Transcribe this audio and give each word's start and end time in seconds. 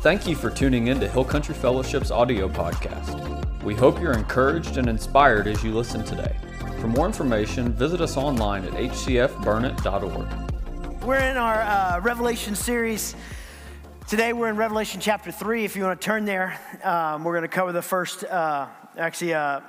Thank 0.00 0.26
you 0.26 0.36
for 0.36 0.48
tuning 0.48 0.86
in 0.86 1.00
to 1.00 1.08
Hill 1.08 1.24
Country 1.24 1.54
Fellowship's 1.54 2.10
audio 2.10 2.48
podcast. 2.48 3.62
We 3.62 3.74
hope 3.74 4.00
you're 4.00 4.14
encouraged 4.14 4.78
and 4.78 4.88
inspired 4.88 5.46
as 5.46 5.62
you 5.62 5.74
listen 5.74 6.02
today. 6.02 6.34
For 6.80 6.86
more 6.86 7.04
information, 7.04 7.72
visit 7.72 8.00
us 8.00 8.16
online 8.16 8.64
at 8.64 8.72
hcfburnett.org. 8.72 11.02
We're 11.02 11.16
in 11.16 11.36
our 11.36 11.60
uh, 11.60 12.00
Revelation 12.00 12.54
series. 12.54 13.14
Today 14.08 14.32
we're 14.32 14.48
in 14.48 14.56
Revelation 14.56 15.02
chapter 15.02 15.30
3. 15.30 15.66
If 15.66 15.76
you 15.76 15.84
want 15.84 16.00
to 16.00 16.02
turn 16.02 16.24
there, 16.24 16.58
um, 16.82 17.24
we're 17.24 17.34
going 17.34 17.42
to 17.42 17.48
cover 17.48 17.72
the 17.72 17.82
first 17.82 18.24
uh, 18.24 18.66
actually 18.96 19.34
uh, 19.34 19.60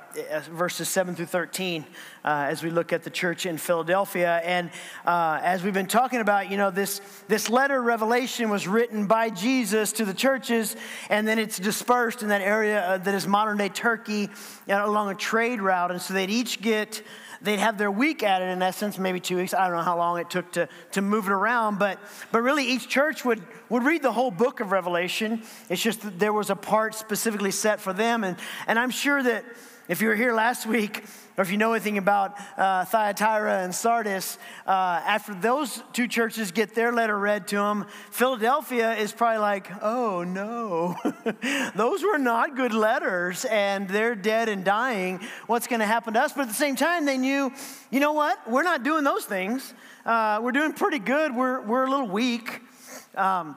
verses 0.50 0.88
7 0.88 1.14
through 1.14 1.26
13 1.26 1.84
uh, 2.24 2.46
as 2.48 2.62
we 2.62 2.70
look 2.70 2.94
at 2.94 3.02
the 3.02 3.10
church 3.10 3.44
in 3.44 3.58
Philadelphia. 3.58 4.40
And 4.42 4.70
uh, 5.04 5.40
as 5.42 5.62
we've 5.62 5.74
been 5.74 5.86
talking 5.86 6.22
about, 6.22 6.50
you 6.50 6.56
know, 6.56 6.70
this, 6.70 7.02
this 7.28 7.50
letter, 7.50 7.82
Revelation, 7.82 8.48
was 8.48 8.66
written 8.66 9.06
by 9.06 9.28
Jesus 9.28 9.92
to 9.92 10.06
the 10.06 10.14
churches, 10.14 10.74
and 11.10 11.28
then 11.28 11.38
it's 11.38 11.58
dispersed 11.58 12.22
in 12.22 12.28
that 12.28 12.40
area 12.40 12.80
uh, 12.82 12.96
that 12.96 13.14
is 13.14 13.26
modern 13.26 13.58
day 13.58 13.68
Turkey 13.68 14.30
along 14.68 15.10
a 15.10 15.14
trade 15.14 15.60
route. 15.60 15.90
And 15.90 16.00
so 16.00 16.14
they'd 16.14 16.30
each 16.30 16.62
get 16.62 17.02
they'd 17.42 17.58
have 17.58 17.78
their 17.78 17.90
week 17.90 18.22
at 18.22 18.42
it 18.42 18.46
in 18.46 18.62
essence, 18.62 18.98
maybe 18.98 19.20
two 19.20 19.36
weeks. 19.36 19.54
I 19.54 19.66
don't 19.66 19.76
know 19.76 19.82
how 19.82 19.96
long 19.96 20.18
it 20.18 20.30
took 20.30 20.52
to, 20.52 20.68
to 20.92 21.02
move 21.02 21.26
it 21.26 21.32
around, 21.32 21.78
but, 21.78 21.98
but 22.32 22.42
really 22.42 22.64
each 22.64 22.88
church 22.88 23.24
would, 23.24 23.42
would 23.68 23.82
read 23.82 24.02
the 24.02 24.12
whole 24.12 24.30
book 24.30 24.60
of 24.60 24.72
Revelation. 24.72 25.42
It's 25.68 25.82
just 25.82 26.02
that 26.02 26.18
there 26.18 26.32
was 26.32 26.50
a 26.50 26.56
part 26.56 26.94
specifically 26.94 27.50
set 27.50 27.80
for 27.80 27.92
them. 27.92 28.24
And, 28.24 28.36
and 28.66 28.78
I'm 28.78 28.90
sure 28.90 29.22
that 29.22 29.44
if 29.88 30.00
you 30.00 30.08
were 30.08 30.14
here 30.14 30.34
last 30.34 30.66
week, 30.66 31.04
or 31.40 31.42
if 31.42 31.50
you 31.50 31.56
know 31.56 31.72
anything 31.72 31.96
about 31.96 32.38
uh, 32.58 32.84
Thyatira 32.84 33.60
and 33.60 33.74
Sardis, 33.74 34.36
uh, 34.66 35.00
after 35.06 35.32
those 35.32 35.82
two 35.94 36.06
churches 36.06 36.50
get 36.50 36.74
their 36.74 36.92
letter 36.92 37.18
read 37.18 37.48
to 37.48 37.56
them, 37.56 37.86
Philadelphia 38.10 38.92
is 38.92 39.10
probably 39.10 39.38
like, 39.38 39.70
oh 39.80 40.22
no, 40.22 40.98
those 41.74 42.02
were 42.02 42.18
not 42.18 42.56
good 42.56 42.74
letters 42.74 43.46
and 43.46 43.88
they're 43.88 44.14
dead 44.14 44.50
and 44.50 44.66
dying. 44.66 45.18
What's 45.46 45.66
going 45.66 45.80
to 45.80 45.86
happen 45.86 46.12
to 46.12 46.20
us? 46.20 46.34
But 46.34 46.42
at 46.42 46.48
the 46.48 46.54
same 46.54 46.76
time, 46.76 47.06
they 47.06 47.16
knew, 47.16 47.50
you 47.90 48.00
know 48.00 48.12
what? 48.12 48.38
We're 48.46 48.62
not 48.62 48.82
doing 48.82 49.02
those 49.02 49.24
things. 49.24 49.72
Uh, 50.04 50.40
we're 50.42 50.52
doing 50.52 50.74
pretty 50.74 50.98
good. 50.98 51.34
We're, 51.34 51.62
we're 51.62 51.86
a 51.86 51.90
little 51.90 52.08
weak. 52.08 52.60
Um, 53.14 53.56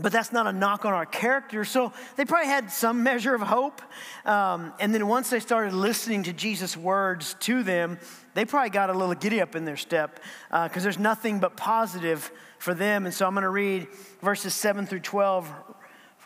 but 0.00 0.10
that's 0.10 0.32
not 0.32 0.46
a 0.46 0.52
knock 0.52 0.84
on 0.84 0.92
our 0.92 1.04
character. 1.04 1.64
So 1.64 1.92
they 2.16 2.24
probably 2.24 2.48
had 2.48 2.70
some 2.70 3.02
measure 3.02 3.34
of 3.34 3.42
hope. 3.42 3.82
Um, 4.24 4.72
and 4.80 4.94
then 4.94 5.06
once 5.06 5.30
they 5.30 5.40
started 5.40 5.74
listening 5.74 6.22
to 6.24 6.32
Jesus' 6.32 6.76
words 6.76 7.34
to 7.40 7.62
them, 7.62 7.98
they 8.34 8.44
probably 8.44 8.70
got 8.70 8.88
a 8.88 8.94
little 8.94 9.14
giddy 9.14 9.40
up 9.40 9.54
in 9.54 9.64
their 9.64 9.76
step 9.76 10.20
because 10.50 10.78
uh, 10.78 10.80
there's 10.80 10.98
nothing 10.98 11.40
but 11.40 11.56
positive 11.56 12.30
for 12.58 12.72
them. 12.72 13.04
And 13.04 13.14
so 13.14 13.26
I'm 13.26 13.34
going 13.34 13.42
to 13.42 13.50
read 13.50 13.86
verses 14.22 14.54
7 14.54 14.86
through 14.86 15.00
12 15.00 15.52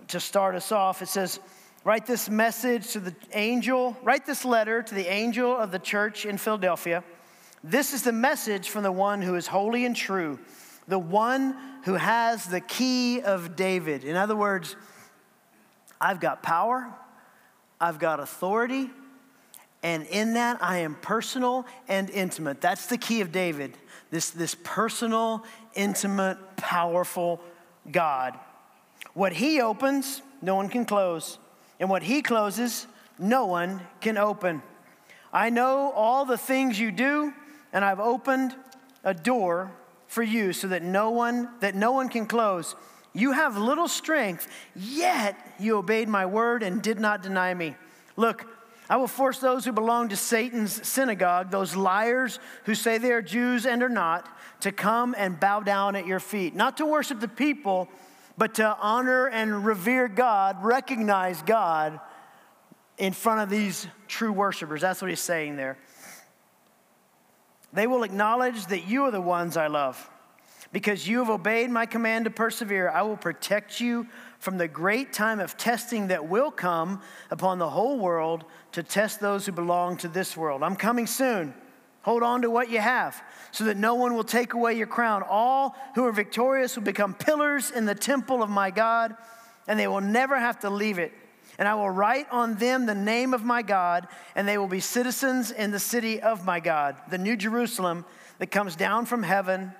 to 0.09 0.21
start 0.21 0.55
us 0.55 0.71
off. 0.71 1.03
It 1.03 1.09
says, 1.09 1.41
Write 1.83 2.05
this 2.05 2.29
message 2.29 2.91
to 2.93 3.01
the 3.01 3.15
angel, 3.33 3.97
write 4.03 4.27
this 4.27 4.45
letter 4.45 4.83
to 4.83 4.95
the 4.95 5.07
angel 5.07 5.57
of 5.57 5.71
the 5.71 5.79
church 5.79 6.27
in 6.27 6.37
Philadelphia. 6.37 7.05
This 7.63 7.95
is 7.95 8.03
the 8.03 8.11
message 8.11 8.71
from 8.71 8.83
the 8.83 8.91
one 8.91 9.23
who 9.23 9.37
is 9.37 9.47
holy 9.47 9.85
and 9.85 9.95
true 9.95 10.41
the 10.89 10.99
one 10.99 11.57
who 11.85 11.95
has 11.95 12.47
the 12.47 12.61
key 12.61 13.21
of 13.21 13.57
David. 13.57 14.05
In 14.05 14.17
other 14.17 14.37
words, 14.37 14.77
I've 16.01 16.21
got 16.21 16.43
power, 16.43 16.93
I've 17.81 17.99
got 17.99 18.21
authority, 18.21 18.91
and 19.83 20.07
in 20.07 20.35
that 20.35 20.63
I 20.63 20.79
am 20.79 20.95
personal 20.97 21.67
and 21.89 22.11
intimate. 22.11 22.61
That's 22.61 22.87
the 22.87 22.99
key 22.99 23.21
of 23.21 23.33
David 23.33 23.77
this, 24.11 24.31
this 24.31 24.57
personal, 24.63 25.45
intimate, 25.75 26.39
powerful 26.57 27.41
God. 27.91 28.39
What 29.15 29.33
he 29.33 29.61
opens, 29.61 30.23
no 30.43 30.55
one 30.55 30.69
can 30.69 30.85
close, 30.85 31.39
and 31.81 31.91
what 31.91 32.03
he 32.03 32.23
closes, 32.23 32.87
no 33.19 33.47
one 33.47 33.81
can 34.01 34.17
open. 34.17 34.63
I 35.33 35.51
know 35.51 35.93
all 35.93 36.25
the 36.25 36.39
things 36.39 36.79
you 36.79 36.91
do, 36.91 37.33
and 37.73 37.85
I've 37.85 38.01
opened 38.01 38.55
a 39.05 39.13
door 39.13 39.73
for 40.17 40.23
you 40.23 40.55
so 40.55 40.69
that 40.69 40.83
no 40.83 41.11
one 41.11 41.47
that 41.61 41.75
no 41.75 41.93
one 41.93 42.09
can 42.09 42.25
close. 42.25 42.75
You 43.13 43.33
have 43.33 43.59
little 43.59 43.87
strength, 43.87 44.49
yet 44.75 45.37
you 45.59 45.77
obeyed 45.77 46.09
my 46.09 46.25
word 46.25 46.63
and 46.63 46.81
did 46.81 46.99
not 46.99 47.23
deny 47.23 47.53
me. 47.53 47.77
Look, 48.17 48.47
I 48.89 48.97
will 48.97 49.09
force 49.09 49.41
those 49.41 49.67
who 49.67 49.73
belong 49.73 50.09
to 50.09 50.17
Satan's 50.17 50.89
synagogue, 50.89 51.51
those 51.51 51.77
liars 51.77 52.39
who 52.65 52.75
say 52.75 52.97
they 52.97 53.13
are 53.13 53.21
Jews 53.21 53.67
and 53.67 53.83
are 53.83 53.91
not, 53.91 54.27
to 54.61 54.73
come 54.73 55.15
and 55.19 55.39
bow 55.39 55.61
down 55.61 55.95
at 55.97 56.07
your 56.07 56.21
feet, 56.21 56.55
not 56.55 56.79
to 56.79 56.87
worship 56.87 57.21
the 57.21 57.29
people, 57.29 57.87
but 58.39 58.55
to 58.55 58.75
honor 58.81 59.29
and 59.29 59.67
revere 59.67 60.09
God, 60.09 60.65
recognize 60.65 61.43
God 61.43 62.01
in 62.97 63.13
front 63.13 63.43
of 63.43 63.51
these 63.51 63.87
true 64.09 64.33
worshipers. 64.33 64.81
That's 64.81 65.03
what 65.03 65.11
he's 65.11 65.21
saying 65.21 65.57
there. 65.57 65.77
They 67.77 67.87
will 67.87 68.05
acknowledge 68.05 68.67
that 68.69 68.89
you 68.89 69.05
are 69.05 69.11
the 69.11 69.21
ones 69.21 69.59
I 69.59 69.67
love. 69.67 70.11
Because 70.73 71.07
you 71.07 71.19
have 71.19 71.29
obeyed 71.29 71.69
my 71.69 71.85
command 71.85 72.25
to 72.25 72.31
persevere, 72.31 72.89
I 72.89 73.03
will 73.03 73.19
protect 73.19 73.83
you 73.83 74.07
from 74.39 74.57
the 74.57 74.67
great 74.67 75.13
time 75.13 75.41
of 75.41 75.59
testing 75.59 76.09
that 76.09 76.27
will 76.27 76.51
come 76.51 77.03
upon 77.31 77.59
the 77.59 77.69
whole 77.69 77.99
world 77.99 78.47
to 78.73 78.83
test 78.83 79.21
those 79.21 79.45
who 79.45 79.53
belong 79.53 79.99
to 79.99 80.09
this 80.09 80.39
world. 80.39 80.63
I'm 80.63 80.75
coming 80.75 81.07
soon. 81.07 81.53
Hold 82.01 82.23
on 82.23 82.41
to 82.43 82.51
what 82.51 82.71
you 82.71 82.81
have 82.81 83.23
so 83.51 83.65
that 83.65 83.77
no 83.77 83.95
one 83.95 84.15
will 84.15 84.25
take 84.25 84.55
away 84.55 84.73
your 84.73 84.87
crown. 84.87 85.23
All 85.29 85.77
who 85.95 86.07
are 86.07 86.13
victorious 86.13 86.77
will 86.77 86.83
become 86.83 87.13
pillars 87.13 87.71
in 87.71 87.85
the 87.85 87.95
temple 87.95 88.43
of 88.43 88.49
my 88.49 88.71
God, 88.71 89.15
and 89.69 89.79
they 89.79 89.87
will 89.87 90.01
never 90.01 90.41
have 90.41 90.61
to 90.61 90.71
leave 90.71 90.99
it 90.99 91.13
and 91.59 91.67
I 91.67 91.75
will 91.75 91.91
write 91.91 92.27
on 92.31 92.57
them 92.57 92.87
the 92.87 92.95
name 92.95 93.33
of 93.33 93.45
my 93.45 93.63
God, 93.63 94.09
and 94.35 94.47
they 94.47 94.59
will 94.59 94.69
be 94.69 94.81
citizens 94.81 95.51
in 95.51 95.71
the 95.71 95.79
city 95.79 96.21
of 96.21 96.45
my 96.45 96.61
God, 96.61 96.97
the 97.11 97.19
new 97.19 97.37
Jerusalem 97.37 98.05
that 98.39 98.49
comes 98.49 98.77
down 98.77 99.07
from 99.07 99.23
heaven 99.23 99.73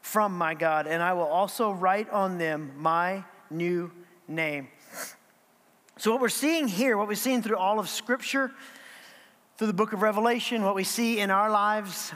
from 0.00 0.36
my 0.36 0.54
God. 0.54 0.86
And 0.86 1.02
I 1.02 1.14
will 1.14 1.22
also 1.22 1.72
write 1.72 2.10
on 2.10 2.36
them 2.38 2.72
my 2.76 3.24
new 3.50 3.90
name. 4.28 4.68
So, 5.96 6.10
what 6.10 6.20
we're 6.20 6.28
seeing 6.28 6.68
here, 6.68 6.96
what 6.96 7.08
we've 7.08 7.16
seen 7.16 7.40
through 7.40 7.56
all 7.56 7.78
of 7.78 7.88
Scripture, 7.88 8.50
through 9.56 9.68
the 9.68 9.72
book 9.72 9.92
of 9.92 10.02
Revelation, 10.02 10.62
what 10.62 10.74
we 10.74 10.84
see 10.84 11.20
in 11.20 11.30
our 11.30 11.50
lives 11.50 12.12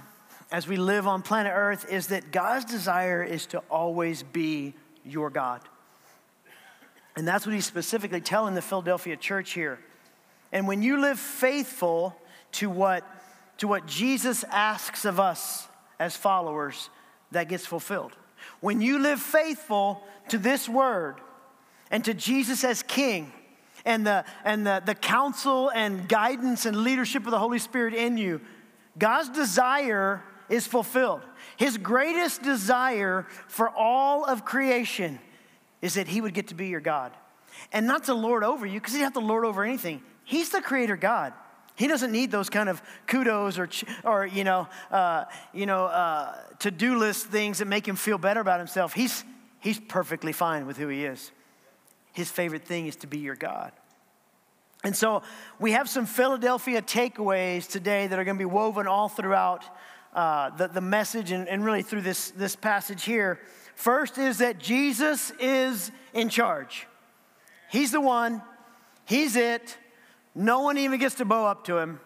as 0.51 0.67
we 0.67 0.77
live 0.77 1.07
on 1.07 1.23
planet 1.23 1.53
Earth 1.55 1.91
is 1.91 2.09
that 2.09 2.33
God's 2.33 2.65
desire 2.65 3.23
is 3.23 3.47
to 3.47 3.59
always 3.71 4.23
be 4.23 4.75
your 5.05 5.31
God. 5.31 5.61
And 7.19 7.27
that's 7.27 7.45
what 7.45 7.53
he's 7.53 7.67
specifically 7.67 8.21
telling 8.21 8.55
the 8.55 8.63
Philadelphia 8.63 9.17
church 9.17 9.51
here. 9.51 9.81
And 10.53 10.69
when 10.69 10.83
you 10.83 11.01
live 11.01 11.19
faithful 11.19 12.15
to 12.53 12.71
what, 12.71 13.03
to 13.57 13.67
what 13.67 13.87
Jesus 13.87 14.45
asks 14.45 15.05
of 15.05 15.19
us 15.19 15.67
as 15.99 16.15
followers, 16.15 16.91
that 17.33 17.49
gets 17.49 17.67
fulfilled. 17.67 18.13
When 18.61 18.81
you 18.81 19.01
live 19.01 19.21
faithful 19.21 20.01
to 20.29 20.39
this 20.39 20.69
word 20.69 21.17
and 21.91 22.05
to 22.05 22.15
Jesus 22.15 22.63
as 22.63 22.85
King, 22.85 23.33
and 23.85 24.07
the, 24.07 24.25
and 24.45 24.65
the, 24.65 24.81
the 24.87 24.95
counsel 24.95 25.73
and 25.75 26.09
guidance 26.09 26.67
and 26.67 26.85
leadership 26.85 27.25
of 27.25 27.33
the 27.33 27.39
Holy 27.41 27.59
Spirit 27.59 27.95
in 27.95 28.17
you, 28.17 28.41
God's 28.97 29.31
desire 29.31 30.23
is 30.49 30.69
fulfilled. 30.69 31.23
His 31.57 31.79
greatest 31.79 32.43
desire 32.43 33.27
for 33.49 33.71
all 33.71 34.25
of 34.25 34.45
creation 34.45 35.19
is 35.83 35.95
that 35.95 36.09
he 36.09 36.21
would 36.21 36.35
get 36.35 36.49
to 36.49 36.55
be 36.55 36.69
your 36.69 36.81
God. 36.81 37.13
And 37.73 37.87
not 37.87 38.05
to 38.05 38.15
lord 38.15 38.45
over 38.45 38.67
you, 38.67 38.81
because 38.81 38.93
he 38.93 39.01
doesn't 39.01 39.15
have 39.15 39.23
to 39.23 39.27
lord 39.27 39.45
over 39.45 39.65
anything. 39.65 40.03
He's 40.25 40.51
the 40.51 40.61
creator 40.61 40.97
God. 40.97 41.33
He 41.75 41.87
doesn't 41.87 42.11
need 42.11 42.31
those 42.31 42.51
kind 42.51 42.69
of 42.69 42.83
kudos 43.07 43.59
or, 43.59 43.69
or 44.05 44.27
you 44.27 44.43
know, 44.43 44.69
uh, 44.91 45.25
you 45.53 45.65
know, 45.65 45.85
uh, 45.85 46.35
to-do 46.59 46.99
list 46.99 47.27
things 47.27 47.59
that 47.59 47.67
make 47.67 47.87
him 47.87 47.95
feel 47.95 48.19
better 48.19 48.41
about 48.41 48.59
himself. 48.59 48.93
He's, 48.95 49.25
he's 49.61 49.79
perfectly 49.79 50.33
fine 50.33 50.67
with 50.67 50.77
who 50.77 50.89
he 50.89 51.05
is. 51.05 51.31
His 52.13 52.31
favorite 52.31 52.65
thing 52.65 52.89
is 52.89 52.97
to 52.97 53.07
be 53.07 53.19
your 53.19 53.37
God. 53.37 53.71
And 54.83 54.95
so 54.97 55.23
we 55.61 55.73
have 55.73 55.89
some 55.89 56.05
Philadelphia 56.05 56.83
takeaways 56.83 57.69
today 57.69 58.07
that 58.09 58.19
are 58.19 58.25
going 58.25 58.37
to 58.37 58.41
be 58.41 58.45
woven 58.45 58.87
all 58.87 59.09
throughout 59.09 59.65
uh, 60.15 60.51
the, 60.51 60.69
the 60.69 60.81
message 60.81 61.31
and, 61.31 61.49
and 61.49 61.65
really 61.65 61.83
through 61.83 62.03
this, 62.03 62.33
this 62.33 62.57
passage 62.57 63.05
here. 63.05 63.39
First 63.79 64.19
is 64.19 64.39
that 64.39 64.59
Jesus 64.59 65.31
is 65.39 65.93
in 66.13 66.31
charge. 66.31 66.89
He's 67.71 67.93
the 67.93 68.01
one, 68.01 68.43
He's 69.05 69.37
it. 69.37 69.79
No 70.35 70.63
one 70.63 70.77
even 70.79 70.99
gets 70.99 71.15
to 71.15 71.25
bow 71.25 71.47
up 71.47 71.63
to 71.67 71.79
Him. 71.79 72.01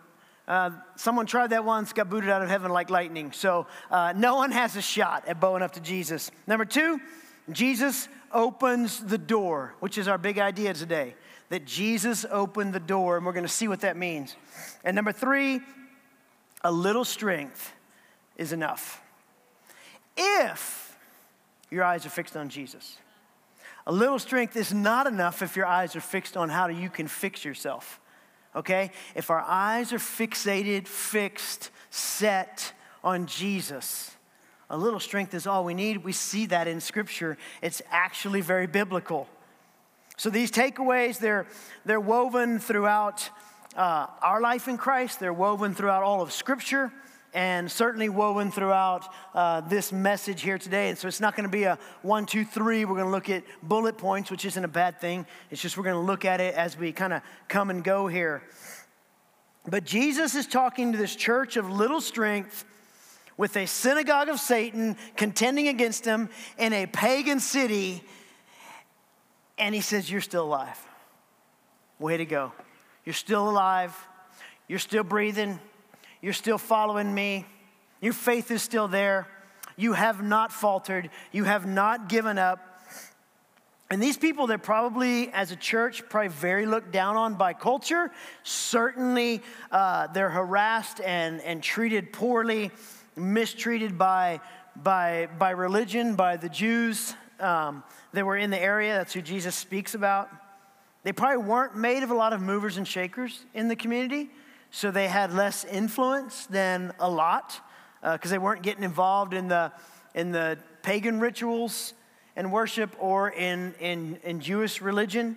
Uh, 0.46 0.72
someone 0.96 1.24
tried 1.24 1.48
that 1.48 1.64
once, 1.64 1.94
got 1.94 2.10
booted 2.10 2.28
out 2.28 2.42
of 2.42 2.50
heaven 2.50 2.70
like 2.70 2.90
lightning. 2.90 3.32
So 3.32 3.66
uh, 3.90 4.12
no 4.14 4.36
one 4.36 4.50
has 4.50 4.76
a 4.76 4.82
shot 4.82 5.26
at 5.26 5.40
bowing 5.40 5.62
up 5.62 5.72
to 5.72 5.80
Jesus. 5.80 6.30
Number 6.46 6.66
two, 6.66 7.00
Jesus 7.50 8.06
opens 8.32 9.02
the 9.02 9.16
door, 9.16 9.74
which 9.80 9.96
is 9.96 10.08
our 10.08 10.18
big 10.18 10.38
idea 10.38 10.74
today. 10.74 11.14
That 11.48 11.64
Jesus 11.64 12.26
opened 12.30 12.74
the 12.74 12.80
door, 12.80 13.16
and 13.16 13.24
we're 13.24 13.32
going 13.32 13.46
to 13.46 13.48
see 13.48 13.66
what 13.66 13.80
that 13.80 13.96
means. 13.96 14.36
And 14.84 14.94
number 14.94 15.10
three, 15.10 15.62
a 16.62 16.70
little 16.70 17.06
strength 17.06 17.72
is 18.36 18.52
enough. 18.52 19.00
If 20.18 20.91
your 21.72 21.84
eyes 21.84 22.06
are 22.06 22.10
fixed 22.10 22.36
on 22.36 22.48
Jesus, 22.48 22.98
a 23.86 23.92
little 23.92 24.18
strength 24.18 24.56
is 24.56 24.72
not 24.72 25.06
enough 25.06 25.42
if 25.42 25.56
your 25.56 25.66
eyes 25.66 25.96
are 25.96 26.00
fixed 26.00 26.36
on 26.36 26.48
how 26.48 26.68
you 26.68 26.88
can 26.88 27.08
fix 27.08 27.44
yourself. 27.44 28.00
Okay? 28.54 28.90
If 29.14 29.30
our 29.30 29.40
eyes 29.40 29.92
are 29.92 29.98
fixated, 29.98 30.86
fixed, 30.86 31.70
set 31.90 32.72
on 33.02 33.26
Jesus, 33.26 34.14
a 34.70 34.76
little 34.76 35.00
strength 35.00 35.34
is 35.34 35.46
all 35.46 35.64
we 35.64 35.74
need. 35.74 36.04
We 36.04 36.12
see 36.12 36.46
that 36.46 36.68
in 36.68 36.80
Scripture. 36.80 37.36
It's 37.60 37.82
actually 37.90 38.40
very 38.40 38.66
biblical. 38.66 39.28
So 40.16 40.30
these 40.30 40.50
takeaways, 40.50 41.18
they're, 41.18 41.46
they're 41.84 42.00
woven 42.00 42.58
throughout 42.58 43.28
uh, 43.76 44.06
our 44.20 44.40
life 44.40 44.68
in 44.68 44.76
Christ, 44.76 45.18
they're 45.18 45.32
woven 45.32 45.74
throughout 45.74 46.02
all 46.02 46.22
of 46.22 46.30
Scripture 46.30 46.92
and 47.34 47.70
certainly 47.70 48.08
woven 48.08 48.50
throughout 48.50 49.08
uh, 49.34 49.62
this 49.62 49.92
message 49.92 50.42
here 50.42 50.58
today. 50.58 50.88
And 50.90 50.98
so 50.98 51.08
it's 51.08 51.20
not 51.20 51.34
going 51.34 51.48
to 51.48 51.52
be 51.52 51.64
a 51.64 51.78
one, 52.02 52.26
two, 52.26 52.44
three. 52.44 52.84
We're 52.84 52.96
going 52.96 53.06
to 53.06 53.10
look 53.10 53.30
at 53.30 53.44
bullet 53.62 53.96
points, 53.96 54.30
which 54.30 54.44
isn't 54.44 54.64
a 54.64 54.68
bad 54.68 55.00
thing. 55.00 55.26
It's 55.50 55.62
just 55.62 55.76
we're 55.76 55.84
going 55.84 55.96
to 55.96 56.00
look 56.00 56.24
at 56.24 56.40
it 56.40 56.54
as 56.54 56.76
we 56.76 56.92
kind 56.92 57.12
of 57.12 57.22
come 57.48 57.70
and 57.70 57.82
go 57.82 58.06
here. 58.06 58.42
But 59.66 59.84
Jesus 59.84 60.34
is 60.34 60.46
talking 60.46 60.92
to 60.92 60.98
this 60.98 61.14
church 61.14 61.56
of 61.56 61.70
little 61.70 62.00
strength 62.00 62.64
with 63.36 63.56
a 63.56 63.66
synagogue 63.66 64.28
of 64.28 64.38
Satan 64.38 64.96
contending 65.16 65.68
against 65.68 66.04
him 66.04 66.28
in 66.58 66.72
a 66.72 66.86
pagan 66.86 67.40
city. 67.40 68.02
And 69.56 69.74
he 69.74 69.80
says, 69.80 70.10
You're 70.10 70.20
still 70.20 70.44
alive. 70.44 70.78
Way 71.98 72.18
to 72.18 72.26
go. 72.26 72.52
You're 73.04 73.14
still 73.14 73.48
alive. 73.48 73.96
You're 74.68 74.78
still 74.78 75.04
breathing. 75.04 75.58
You're 76.22 76.32
still 76.32 76.56
following 76.56 77.12
me. 77.12 77.44
Your 78.00 78.12
faith 78.12 78.52
is 78.52 78.62
still 78.62 78.86
there. 78.86 79.26
You 79.76 79.92
have 79.94 80.22
not 80.22 80.52
faltered. 80.52 81.10
You 81.32 81.42
have 81.42 81.66
not 81.66 82.08
given 82.08 82.38
up. 82.38 82.60
And 83.90 84.00
these 84.00 84.16
people, 84.16 84.46
they're 84.46 84.56
probably, 84.56 85.32
as 85.32 85.50
a 85.50 85.56
church, 85.56 86.08
probably 86.08 86.28
very 86.28 86.64
looked 86.64 86.92
down 86.92 87.16
on 87.16 87.34
by 87.34 87.54
culture. 87.54 88.12
Certainly, 88.44 89.42
uh, 89.72 90.06
they're 90.06 90.30
harassed 90.30 91.00
and, 91.00 91.40
and 91.40 91.60
treated 91.60 92.12
poorly, 92.12 92.70
mistreated 93.16 93.98
by, 93.98 94.40
by, 94.76 95.28
by 95.40 95.50
religion, 95.50 96.14
by 96.14 96.36
the 96.36 96.48
Jews 96.48 97.14
um, 97.40 97.82
that 98.12 98.24
were 98.24 98.36
in 98.36 98.50
the 98.50 98.62
area. 98.62 98.94
That's 98.94 99.12
who 99.12 99.22
Jesus 99.22 99.56
speaks 99.56 99.96
about. 99.96 100.30
They 101.02 101.12
probably 101.12 101.44
weren't 101.44 101.76
made 101.76 102.04
of 102.04 102.12
a 102.12 102.14
lot 102.14 102.32
of 102.32 102.40
movers 102.40 102.76
and 102.76 102.86
shakers 102.86 103.44
in 103.54 103.66
the 103.66 103.76
community 103.76 104.30
so 104.74 104.90
they 104.90 105.06
had 105.06 105.34
less 105.34 105.64
influence 105.64 106.46
than 106.46 106.92
a 106.98 107.08
lot 107.08 107.60
because 108.00 108.32
uh, 108.32 108.34
they 108.34 108.38
weren't 108.38 108.62
getting 108.62 108.82
involved 108.82 109.34
in 109.34 109.46
the, 109.48 109.70
in 110.14 110.32
the 110.32 110.58
pagan 110.82 111.20
rituals 111.20 111.92
and 112.34 112.50
worship 112.50 112.96
or 112.98 113.30
in, 113.30 113.74
in, 113.80 114.18
in 114.24 114.40
Jewish 114.40 114.80
religion. 114.80 115.36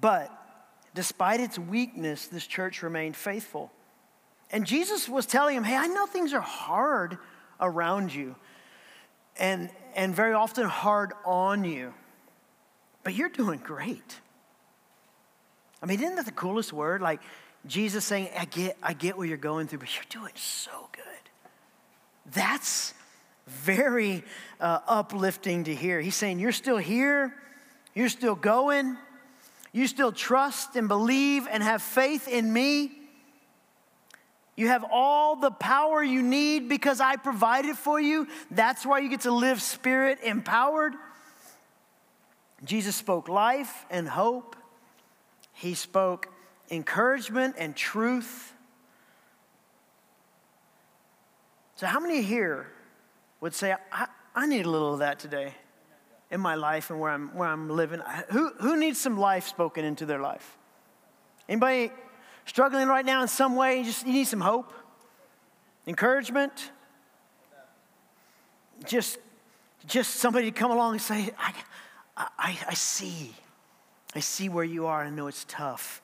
But 0.00 0.30
despite 0.94 1.40
its 1.40 1.58
weakness, 1.58 2.28
this 2.28 2.46
church 2.46 2.84
remained 2.84 3.16
faithful. 3.16 3.72
And 4.52 4.64
Jesus 4.64 5.08
was 5.08 5.26
telling 5.26 5.56
him, 5.56 5.64
Hey, 5.64 5.76
I 5.76 5.88
know 5.88 6.06
things 6.06 6.32
are 6.32 6.40
hard 6.40 7.18
around 7.60 8.14
you 8.14 8.36
and, 9.38 9.70
and 9.96 10.14
very 10.14 10.34
often 10.34 10.66
hard 10.66 11.14
on 11.24 11.64
you, 11.64 11.92
but 13.02 13.14
you're 13.14 13.28
doing 13.28 13.58
great. 13.58 14.20
I 15.82 15.86
mean, 15.86 16.00
isn't 16.00 16.14
that 16.14 16.26
the 16.26 16.32
coolest 16.32 16.72
word? 16.72 17.02
Like, 17.02 17.20
Jesus 17.66 18.04
saying, 18.04 18.28
I 18.36 18.44
get, 18.44 18.76
I 18.82 18.92
get 18.92 19.16
what 19.16 19.28
you're 19.28 19.36
going 19.36 19.68
through, 19.68 19.80
but 19.80 19.94
you're 19.94 20.04
doing 20.08 20.32
so 20.34 20.88
good. 20.92 21.04
That's 22.34 22.94
very 23.46 24.24
uh, 24.60 24.80
uplifting 24.86 25.64
to 25.64 25.74
hear. 25.74 26.00
He's 26.00 26.16
saying, 26.16 26.38
You're 26.38 26.52
still 26.52 26.76
here, 26.76 27.34
you're 27.94 28.08
still 28.08 28.34
going, 28.34 28.96
you 29.72 29.86
still 29.86 30.12
trust 30.12 30.76
and 30.76 30.88
believe 30.88 31.46
and 31.50 31.62
have 31.62 31.82
faith 31.82 32.28
in 32.28 32.52
me. 32.52 32.92
You 34.54 34.68
have 34.68 34.84
all 34.90 35.36
the 35.36 35.50
power 35.50 36.02
you 36.02 36.22
need 36.22 36.68
because 36.68 37.00
I 37.00 37.16
provided 37.16 37.76
for 37.76 37.98
you. 37.98 38.28
That's 38.50 38.84
why 38.84 38.98
you 38.98 39.08
get 39.08 39.22
to 39.22 39.32
live 39.32 39.62
spirit 39.62 40.18
empowered. 40.22 40.92
Jesus 42.64 42.94
spoke 42.94 43.28
life 43.28 43.86
and 43.90 44.06
hope. 44.06 44.56
He 45.54 45.74
spoke 45.74 46.28
encouragement 46.72 47.54
and 47.58 47.76
truth. 47.76 48.54
So, 51.76 51.86
how 51.86 52.00
many 52.00 52.22
here 52.22 52.66
would 53.40 53.54
say, 53.54 53.76
I, 53.92 54.06
I 54.34 54.46
need 54.46 54.64
a 54.64 54.70
little 54.70 54.94
of 54.94 55.00
that 55.00 55.18
today 55.18 55.54
in 56.30 56.40
my 56.40 56.54
life 56.54 56.90
and 56.90 56.98
where 56.98 57.10
I'm, 57.10 57.28
where 57.34 57.48
I'm 57.48 57.68
living? 57.68 58.00
Who, 58.30 58.52
who 58.60 58.76
needs 58.76 58.98
some 58.98 59.18
life 59.18 59.46
spoken 59.46 59.84
into 59.84 60.06
their 60.06 60.20
life? 60.20 60.56
Anybody 61.48 61.92
struggling 62.46 62.88
right 62.88 63.04
now 63.04 63.20
in 63.20 63.28
some 63.28 63.54
way? 63.54 63.78
You 63.78 63.84
just 63.84 64.06
you 64.06 64.12
need 64.12 64.26
some 64.26 64.40
hope, 64.40 64.72
encouragement. 65.86 66.70
Just, 68.84 69.18
just 69.86 70.16
somebody 70.16 70.50
to 70.50 70.58
come 70.58 70.70
along 70.70 70.92
and 70.92 71.02
say, 71.02 71.30
I, 71.38 71.52
I, 72.16 72.58
I 72.68 72.74
see. 72.74 73.34
I 74.14 74.20
see 74.20 74.48
where 74.48 74.64
you 74.64 74.86
are. 74.86 75.04
I 75.04 75.10
know 75.10 75.26
it's 75.26 75.44
tough. 75.48 76.02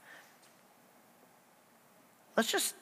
Let's 2.38 2.52
just, 2.52 2.76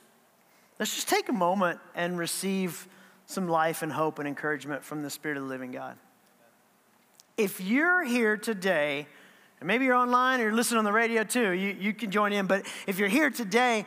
let's 0.78 0.94
just 0.94 1.08
take 1.08 1.30
a 1.30 1.32
moment 1.32 1.80
and 1.94 2.18
receive 2.18 2.86
some 3.24 3.48
life 3.48 3.80
and 3.80 3.90
hope 3.90 4.18
and 4.18 4.28
encouragement 4.28 4.84
from 4.84 5.02
the 5.02 5.08
Spirit 5.08 5.38
of 5.38 5.44
the 5.44 5.48
living 5.48 5.72
God. 5.72 5.96
If 7.38 7.58
you're 7.62 8.04
here 8.04 8.36
today, 8.36 9.06
and 9.58 9.66
maybe 9.66 9.86
you're 9.86 9.94
online 9.94 10.40
or 10.40 10.42
you're 10.42 10.52
listening 10.52 10.80
on 10.80 10.84
the 10.84 10.92
radio 10.92 11.24
too, 11.24 11.52
you, 11.52 11.74
you 11.80 11.94
can 11.94 12.10
join 12.10 12.34
in, 12.34 12.46
but 12.46 12.66
if 12.86 12.98
you're 12.98 13.08
here 13.08 13.30
today 13.30 13.86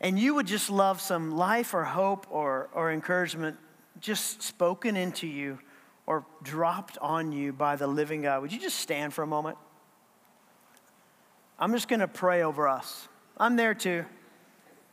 and 0.00 0.18
you 0.18 0.34
would 0.36 0.46
just 0.46 0.70
love 0.70 1.02
some 1.02 1.32
life 1.32 1.74
or 1.74 1.84
hope 1.84 2.26
or, 2.30 2.70
or 2.72 2.90
encouragement 2.90 3.58
just 4.00 4.40
spoken 4.40 4.96
into 4.96 5.26
you 5.26 5.58
or 6.06 6.24
dropped 6.42 6.96
on 6.96 7.30
you 7.30 7.52
by 7.52 7.76
the 7.76 7.86
living 7.86 8.22
God, 8.22 8.40
would 8.40 8.54
you 8.54 8.58
just 8.58 8.78
stand 8.78 9.12
for 9.12 9.22
a 9.22 9.26
moment? 9.26 9.58
I'm 11.58 11.72
just 11.72 11.88
going 11.88 12.00
to 12.00 12.08
pray 12.08 12.42
over 12.42 12.66
us. 12.66 13.06
I'm 13.36 13.56
there 13.56 13.74
too. 13.74 14.06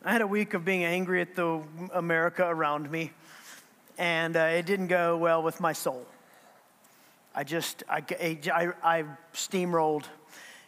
I 0.04 0.12
had 0.12 0.22
a 0.22 0.26
week 0.28 0.54
of 0.54 0.64
being 0.64 0.84
angry 0.84 1.20
at 1.20 1.34
the 1.34 1.60
America 1.92 2.46
around 2.46 2.88
me, 2.88 3.10
and 3.98 4.36
uh, 4.36 4.42
it 4.54 4.64
didn't 4.64 4.86
go 4.86 5.16
well 5.16 5.42
with 5.42 5.60
my 5.60 5.72
soul. 5.72 6.06
I 7.34 7.42
just, 7.42 7.82
I, 7.90 8.04
I, 8.20 8.72
I 8.84 9.04
steamrolled, 9.34 10.04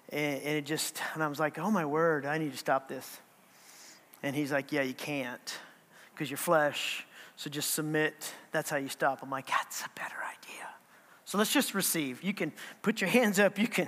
and, 0.08 0.42
it 0.42 0.66
just, 0.66 1.00
and 1.14 1.22
I 1.22 1.28
was 1.28 1.38
like, 1.38 1.60
oh 1.60 1.70
my 1.70 1.84
word, 1.84 2.26
I 2.26 2.38
need 2.38 2.50
to 2.50 2.58
stop 2.58 2.88
this. 2.88 3.20
And 4.24 4.34
he's 4.34 4.50
like, 4.50 4.72
yeah, 4.72 4.82
you 4.82 4.94
can't, 4.94 5.58
because 6.12 6.28
you're 6.28 6.36
flesh, 6.36 7.06
so 7.36 7.48
just 7.48 7.72
submit. 7.72 8.32
That's 8.50 8.68
how 8.68 8.78
you 8.78 8.88
stop. 8.88 9.20
I'm 9.22 9.30
like, 9.30 9.46
that's 9.46 9.82
a 9.82 9.90
better 9.94 10.16
idea. 10.16 10.66
So 11.24 11.38
let's 11.38 11.52
just 11.52 11.72
receive. 11.72 12.24
You 12.24 12.34
can 12.34 12.52
put 12.82 13.00
your 13.00 13.08
hands 13.08 13.38
up, 13.38 13.60
you 13.60 13.68
can, 13.68 13.86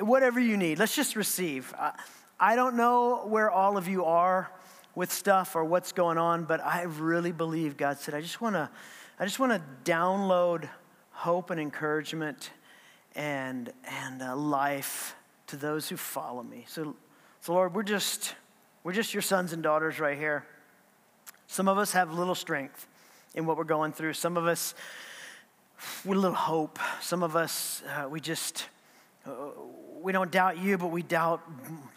whatever 0.00 0.40
you 0.40 0.56
need. 0.56 0.78
Let's 0.78 0.96
just 0.96 1.16
receive. 1.16 1.74
I, 1.78 1.92
I 2.40 2.56
don't 2.56 2.76
know 2.76 3.26
where 3.26 3.50
all 3.50 3.76
of 3.76 3.86
you 3.86 4.06
are 4.06 4.50
with 4.94 5.12
stuff 5.12 5.54
or 5.54 5.64
what's 5.64 5.92
going 5.92 6.18
on, 6.18 6.44
but 6.44 6.64
I 6.64 6.82
really 6.82 7.32
believe 7.32 7.76
God 7.76 7.98
said, 7.98 8.14
I 8.14 8.20
just 8.20 8.40
want 8.40 8.54
to, 8.54 8.70
I 9.18 9.24
just 9.24 9.38
want 9.38 9.52
to 9.52 9.90
download 9.90 10.68
hope 11.12 11.50
and 11.50 11.60
encouragement 11.60 12.50
and 13.14 13.72
and 13.84 14.22
uh, 14.22 14.36
life 14.36 15.16
to 15.48 15.56
those 15.56 15.88
who 15.88 15.96
follow 15.96 16.42
me. 16.42 16.64
So, 16.68 16.96
so 17.40 17.52
Lord, 17.52 17.74
we're 17.74 17.82
just 17.82 18.34
we're 18.84 18.92
just 18.92 19.12
your 19.12 19.22
sons 19.22 19.52
and 19.52 19.62
daughters 19.62 20.00
right 20.00 20.16
here. 20.16 20.44
Some 21.46 21.68
of 21.68 21.78
us 21.78 21.92
have 21.92 22.12
little 22.12 22.34
strength 22.34 22.86
in 23.34 23.46
what 23.46 23.56
we're 23.56 23.64
going 23.64 23.92
through. 23.92 24.14
Some 24.14 24.36
of 24.36 24.46
us 24.46 24.74
with 26.04 26.16
a 26.16 26.20
little 26.20 26.36
hope. 26.36 26.78
Some 27.00 27.22
of 27.22 27.36
us 27.36 27.82
uh, 27.96 28.08
we 28.08 28.20
just 28.20 28.66
uh, 29.26 29.30
we 30.00 30.12
don't 30.12 30.30
doubt 30.30 30.58
you, 30.58 30.78
but 30.78 30.88
we 30.88 31.02
doubt 31.02 31.42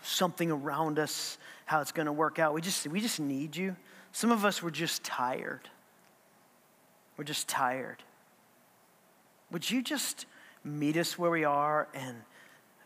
something 0.03 0.51
around 0.51 0.99
us 0.99 1.37
how 1.65 1.81
it's 1.81 1.91
going 1.91 2.05
to 2.05 2.13
work 2.13 2.39
out. 2.39 2.53
We 2.53 2.61
just, 2.61 2.87
we 2.87 3.01
just 3.01 3.19
need 3.19 3.55
you. 3.55 3.75
Some 4.11 4.31
of 4.31 4.45
us 4.45 4.61
were 4.61 4.71
just 4.71 5.03
tired. 5.03 5.69
We're 7.17 7.23
just 7.23 7.47
tired. 7.47 8.03
Would 9.51 9.69
you 9.69 9.81
just 9.81 10.25
meet 10.63 10.97
us 10.97 11.17
where 11.17 11.31
we 11.31 11.43
are 11.43 11.87
and 11.93 12.17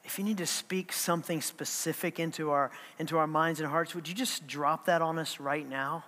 if 0.08 0.18
you 0.18 0.24
need 0.24 0.38
to 0.38 0.46
speak 0.46 0.94
something 0.94 1.42
specific 1.42 2.18
into 2.18 2.50
our 2.50 2.72
into 2.98 3.18
our 3.18 3.28
minds 3.28 3.60
and 3.60 3.70
hearts, 3.70 3.94
would 3.94 4.08
you 4.08 4.16
just 4.16 4.48
drop 4.48 4.86
that 4.86 5.02
on 5.02 5.20
us 5.20 5.38
right 5.38 5.68
now? 5.68 6.06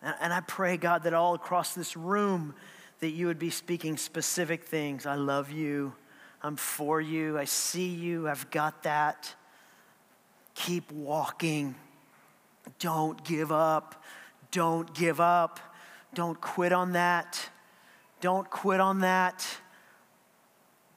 And, 0.00 0.14
and 0.20 0.32
I 0.32 0.40
pray, 0.40 0.76
God, 0.76 1.02
that 1.02 1.12
all 1.12 1.34
across 1.34 1.74
this 1.74 1.96
room 1.96 2.54
that 3.00 3.10
you 3.10 3.26
would 3.26 3.38
be 3.38 3.50
speaking 3.50 3.96
specific 3.96 4.62
things. 4.64 5.06
I 5.06 5.16
love 5.16 5.50
you. 5.50 5.92
I'm 6.40 6.54
for 6.54 7.00
you. 7.00 7.36
I 7.36 7.46
see 7.46 7.88
you. 7.88 8.28
I've 8.28 8.48
got 8.50 8.84
that. 8.84 9.34
Keep 10.54 10.92
walking. 10.92 11.74
Don't 12.78 13.22
give 13.24 13.52
up. 13.52 14.02
Don't 14.50 14.92
give 14.94 15.20
up. 15.20 15.60
Don't 16.14 16.40
quit 16.40 16.72
on 16.72 16.92
that. 16.92 17.48
Don't 18.20 18.48
quit 18.48 18.80
on 18.80 19.00
that. 19.00 19.46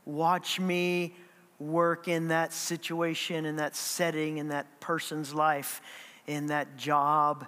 Watch 0.05 0.59
me 0.59 1.15
work 1.59 2.07
in 2.07 2.27
that 2.29 2.53
situation, 2.53 3.45
in 3.45 3.57
that 3.57 3.75
setting, 3.75 4.37
in 4.37 4.49
that 4.49 4.79
person's 4.79 5.33
life, 5.33 5.81
in 6.27 6.47
that 6.47 6.77
job, 6.77 7.47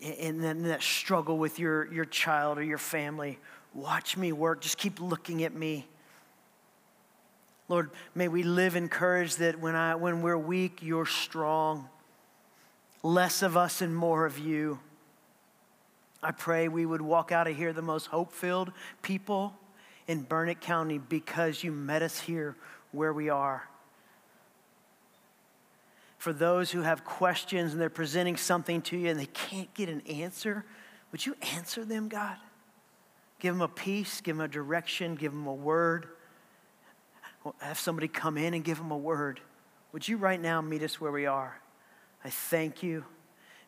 in 0.00 0.40
that, 0.40 0.82
struggle 0.82 1.36
with 1.36 1.58
your, 1.58 1.92
your 1.92 2.04
child 2.04 2.58
or 2.58 2.62
your 2.62 2.78
family. 2.78 3.38
Watch 3.74 4.16
me 4.16 4.32
work. 4.32 4.60
Just 4.60 4.78
keep 4.78 5.00
looking 5.00 5.42
at 5.42 5.52
me. 5.52 5.86
Lord, 7.72 7.88
may 8.14 8.28
we 8.28 8.42
live 8.42 8.76
encouraged 8.76 9.38
that 9.38 9.58
when, 9.58 9.74
I, 9.74 9.94
when 9.94 10.20
we're 10.20 10.36
weak, 10.36 10.80
you're 10.82 11.06
strong. 11.06 11.88
Less 13.02 13.40
of 13.40 13.56
us 13.56 13.80
and 13.80 13.96
more 13.96 14.26
of 14.26 14.38
you. 14.38 14.78
I 16.22 16.32
pray 16.32 16.68
we 16.68 16.84
would 16.84 17.00
walk 17.00 17.32
out 17.32 17.48
of 17.48 17.56
here 17.56 17.72
the 17.72 17.80
most 17.80 18.08
hope 18.08 18.30
filled 18.30 18.72
people 19.00 19.54
in 20.06 20.20
Burnet 20.20 20.60
County 20.60 20.98
because 20.98 21.64
you 21.64 21.72
met 21.72 22.02
us 22.02 22.20
here 22.20 22.56
where 22.90 23.14
we 23.14 23.30
are. 23.30 23.66
For 26.18 26.34
those 26.34 26.72
who 26.72 26.82
have 26.82 27.06
questions 27.06 27.72
and 27.72 27.80
they're 27.80 27.88
presenting 27.88 28.36
something 28.36 28.82
to 28.82 28.98
you 28.98 29.08
and 29.08 29.18
they 29.18 29.24
can't 29.24 29.72
get 29.72 29.88
an 29.88 30.02
answer, 30.02 30.66
would 31.10 31.24
you 31.24 31.34
answer 31.54 31.86
them, 31.86 32.10
God? 32.10 32.36
Give 33.38 33.54
them 33.54 33.62
a 33.62 33.68
peace, 33.68 34.20
give 34.20 34.36
them 34.36 34.44
a 34.44 34.48
direction, 34.48 35.14
give 35.14 35.32
them 35.32 35.46
a 35.46 35.54
word. 35.54 36.08
Have 37.58 37.78
somebody 37.78 38.08
come 38.08 38.38
in 38.38 38.54
and 38.54 38.64
give 38.64 38.78
them 38.78 38.90
a 38.90 38.96
word. 38.96 39.40
Would 39.92 40.06
you 40.06 40.16
right 40.16 40.40
now 40.40 40.60
meet 40.60 40.82
us 40.82 41.00
where 41.00 41.12
we 41.12 41.26
are? 41.26 41.56
I 42.24 42.30
thank 42.30 42.82
you 42.82 43.04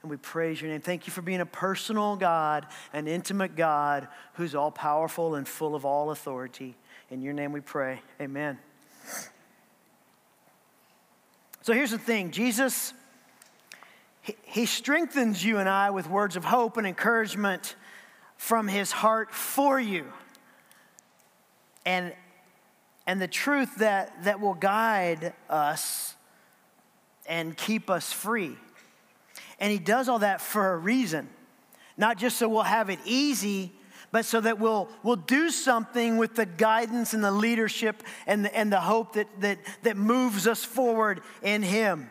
and 0.02 0.10
we 0.10 0.16
praise 0.18 0.60
your 0.60 0.70
name. 0.70 0.82
Thank 0.82 1.06
you 1.06 1.12
for 1.12 1.22
being 1.22 1.40
a 1.40 1.46
personal 1.46 2.14
God, 2.16 2.66
an 2.92 3.08
intimate 3.08 3.56
God 3.56 4.06
who's 4.34 4.54
all 4.54 4.70
powerful 4.70 5.34
and 5.34 5.48
full 5.48 5.74
of 5.74 5.84
all 5.84 6.10
authority. 6.10 6.76
In 7.10 7.22
your 7.22 7.32
name 7.32 7.52
we 7.52 7.60
pray. 7.60 8.00
Amen. 8.20 8.58
So 11.62 11.72
here's 11.72 11.90
the 11.90 11.98
thing 11.98 12.30
Jesus, 12.30 12.92
he, 14.20 14.36
he 14.42 14.66
strengthens 14.66 15.42
you 15.42 15.56
and 15.56 15.68
I 15.68 15.90
with 15.90 16.08
words 16.08 16.36
of 16.36 16.44
hope 16.44 16.76
and 16.76 16.86
encouragement 16.86 17.74
from 18.36 18.68
his 18.68 18.92
heart 18.92 19.32
for 19.32 19.80
you. 19.80 20.04
And, 21.86 22.12
and 23.06 23.20
the 23.20 23.28
truth 23.28 23.76
that, 23.76 24.24
that 24.24 24.40
will 24.40 24.54
guide 24.54 25.34
us 25.48 26.14
and 27.26 27.56
keep 27.56 27.90
us 27.90 28.12
free. 28.12 28.56
And 29.60 29.70
he 29.70 29.78
does 29.78 30.08
all 30.08 30.20
that 30.20 30.40
for 30.40 30.72
a 30.72 30.76
reason, 30.76 31.28
not 31.96 32.18
just 32.18 32.38
so 32.38 32.48
we'll 32.48 32.62
have 32.62 32.90
it 32.90 32.98
easy, 33.04 33.72
but 34.10 34.24
so 34.24 34.40
that 34.40 34.58
we'll, 34.58 34.88
we'll 35.02 35.16
do 35.16 35.50
something 35.50 36.18
with 36.18 36.36
the 36.36 36.46
guidance 36.46 37.14
and 37.14 37.24
the 37.24 37.30
leadership 37.30 38.02
and 38.26 38.44
the, 38.44 38.56
and 38.56 38.72
the 38.72 38.80
hope 38.80 39.14
that, 39.14 39.28
that, 39.40 39.58
that 39.82 39.96
moves 39.96 40.46
us 40.46 40.64
forward 40.64 41.20
in 41.42 41.62
him. 41.62 42.10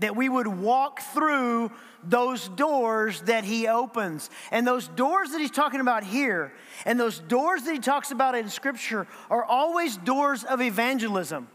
That 0.00 0.14
we 0.14 0.28
would 0.28 0.46
walk 0.46 1.00
through 1.00 1.72
those 2.04 2.48
doors 2.50 3.20
that 3.22 3.44
he 3.44 3.66
opens. 3.66 4.30
And 4.50 4.66
those 4.66 4.88
doors 4.88 5.32
that 5.32 5.40
he's 5.40 5.50
talking 5.50 5.80
about 5.80 6.04
here, 6.04 6.52
and 6.84 6.98
those 6.98 7.18
doors 7.18 7.64
that 7.64 7.72
he 7.72 7.80
talks 7.80 8.10
about 8.10 8.36
in 8.36 8.48
scripture, 8.48 9.06
are 9.28 9.44
always 9.44 9.96
doors 9.96 10.44
of 10.44 10.60
evangelism. 10.60 11.48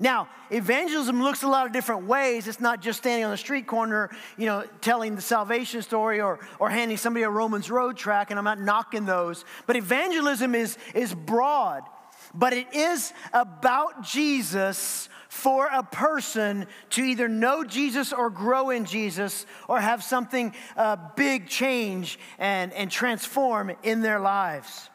Now, 0.00 0.28
evangelism 0.50 1.22
looks 1.22 1.44
a 1.44 1.48
lot 1.48 1.66
of 1.66 1.72
different 1.72 2.06
ways. 2.06 2.48
It's 2.48 2.60
not 2.60 2.82
just 2.82 2.98
standing 2.98 3.24
on 3.24 3.30
the 3.30 3.36
street 3.36 3.66
corner, 3.66 4.10
you 4.36 4.46
know, 4.46 4.64
telling 4.80 5.14
the 5.14 5.22
salvation 5.22 5.82
story 5.82 6.20
or, 6.20 6.40
or 6.58 6.68
handing 6.68 6.96
somebody 6.96 7.22
a 7.22 7.30
Romans 7.30 7.70
road 7.70 7.96
track, 7.96 8.30
and 8.30 8.38
I'm 8.38 8.44
not 8.44 8.60
knocking 8.60 9.06
those. 9.06 9.44
But 9.66 9.76
evangelism 9.76 10.54
is, 10.54 10.76
is 10.94 11.14
broad, 11.14 11.84
but 12.34 12.52
it 12.52 12.74
is 12.74 13.12
about 13.32 14.02
Jesus 14.02 15.08
for 15.28 15.66
a 15.66 15.82
person 15.82 16.66
to 16.90 17.02
either 17.02 17.28
know 17.28 17.64
Jesus 17.64 18.12
or 18.12 18.30
grow 18.30 18.70
in 18.70 18.84
Jesus 18.84 19.46
or 19.68 19.80
have 19.80 20.02
something 20.02 20.54
uh, 20.76 20.96
big 21.16 21.46
change 21.48 22.18
and, 22.38 22.72
and 22.72 22.90
transform 22.90 23.72
in 23.82 24.00
their 24.00 24.20
lives. 24.20 24.88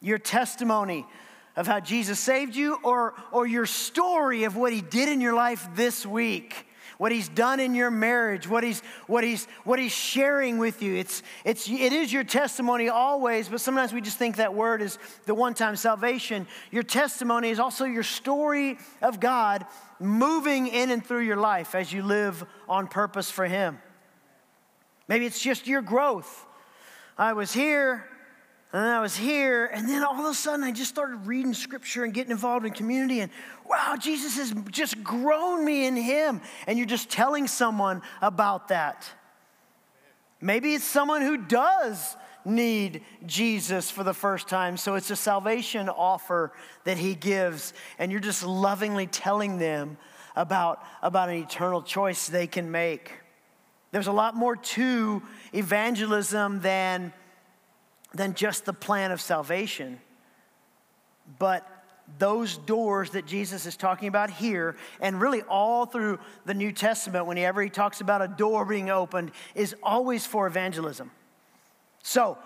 Your 0.00 0.18
testimony 0.18 1.06
of 1.56 1.66
how 1.66 1.80
Jesus 1.80 2.18
saved 2.18 2.56
you 2.56 2.78
or, 2.82 3.14
or 3.30 3.46
your 3.46 3.66
story 3.66 4.44
of 4.44 4.56
what 4.56 4.72
he 4.72 4.80
did 4.80 5.08
in 5.08 5.20
your 5.20 5.34
life 5.34 5.68
this 5.74 6.04
week 6.04 6.66
what 7.02 7.10
he's 7.10 7.28
done 7.28 7.58
in 7.58 7.74
your 7.74 7.90
marriage, 7.90 8.48
what 8.48 8.62
he's, 8.62 8.80
what 9.08 9.24
he's, 9.24 9.46
what 9.64 9.80
he's 9.80 9.90
sharing 9.90 10.56
with 10.58 10.80
you. 10.84 10.94
It's, 10.94 11.24
it's, 11.44 11.68
it 11.68 11.92
is 11.92 12.12
your 12.12 12.22
testimony 12.22 12.88
always, 12.88 13.48
but 13.48 13.60
sometimes 13.60 13.92
we 13.92 14.00
just 14.00 14.18
think 14.18 14.36
that 14.36 14.54
word 14.54 14.80
is 14.80 15.00
the 15.26 15.34
one 15.34 15.54
time 15.54 15.74
salvation. 15.74 16.46
Your 16.70 16.84
testimony 16.84 17.50
is 17.50 17.58
also 17.58 17.86
your 17.86 18.04
story 18.04 18.78
of 19.02 19.18
God 19.18 19.66
moving 19.98 20.68
in 20.68 20.92
and 20.92 21.04
through 21.04 21.22
your 21.22 21.38
life 21.38 21.74
as 21.74 21.92
you 21.92 22.04
live 22.04 22.44
on 22.68 22.86
purpose 22.86 23.28
for 23.28 23.46
him. 23.46 23.80
Maybe 25.08 25.26
it's 25.26 25.42
just 25.42 25.66
your 25.66 25.82
growth. 25.82 26.46
I 27.18 27.32
was 27.32 27.52
here, 27.52 28.08
and 28.72 28.84
then 28.84 28.90
I 28.90 29.00
was 29.00 29.14
here, 29.14 29.66
and 29.66 29.86
then 29.86 30.02
all 30.02 30.18
of 30.18 30.24
a 30.24 30.34
sudden 30.34 30.64
I 30.64 30.72
just 30.72 30.88
started 30.88 31.26
reading 31.26 31.52
scripture 31.52 32.04
and 32.04 32.14
getting 32.14 32.30
involved 32.30 32.64
in 32.64 32.72
community. 32.72 33.20
And 33.20 33.30
wow, 33.68 33.96
Jesus 34.00 34.38
has 34.38 34.54
just 34.70 35.04
grown 35.04 35.62
me 35.62 35.86
in 35.86 35.94
Him. 35.94 36.40
And 36.66 36.78
you're 36.78 36.86
just 36.86 37.10
telling 37.10 37.46
someone 37.48 38.00
about 38.22 38.68
that. 38.68 39.06
Maybe 40.40 40.72
it's 40.74 40.84
someone 40.84 41.20
who 41.20 41.36
does 41.36 42.16
need 42.46 43.04
Jesus 43.26 43.90
for 43.90 44.04
the 44.04 44.14
first 44.14 44.48
time. 44.48 44.78
So 44.78 44.94
it's 44.94 45.10
a 45.10 45.16
salvation 45.16 45.90
offer 45.90 46.50
that 46.84 46.96
He 46.96 47.14
gives. 47.14 47.74
And 47.98 48.10
you're 48.10 48.22
just 48.22 48.42
lovingly 48.42 49.06
telling 49.06 49.58
them 49.58 49.98
about, 50.34 50.82
about 51.02 51.28
an 51.28 51.36
eternal 51.36 51.82
choice 51.82 52.26
they 52.26 52.46
can 52.46 52.70
make. 52.70 53.12
There's 53.90 54.06
a 54.06 54.12
lot 54.12 54.34
more 54.34 54.56
to 54.56 55.22
evangelism 55.52 56.60
than 56.60 57.12
than 58.14 58.34
just 58.34 58.64
the 58.64 58.72
plan 58.72 59.10
of 59.10 59.20
salvation. 59.20 60.00
But 61.38 61.66
those 62.18 62.58
doors 62.58 63.10
that 63.10 63.26
Jesus 63.26 63.66
is 63.66 63.76
talking 63.76 64.08
about 64.08 64.30
here, 64.30 64.76
and 65.00 65.20
really 65.20 65.42
all 65.42 65.86
through 65.86 66.18
the 66.44 66.54
New 66.54 66.72
Testament, 66.72 67.26
whenever 67.26 67.62
he 67.62 67.70
talks 67.70 68.00
about 68.00 68.22
a 68.22 68.28
door 68.28 68.64
being 68.64 68.90
opened, 68.90 69.30
is 69.54 69.74
always 69.82 70.26
for 70.26 70.46
evangelism. 70.46 71.10
So, 72.02 72.36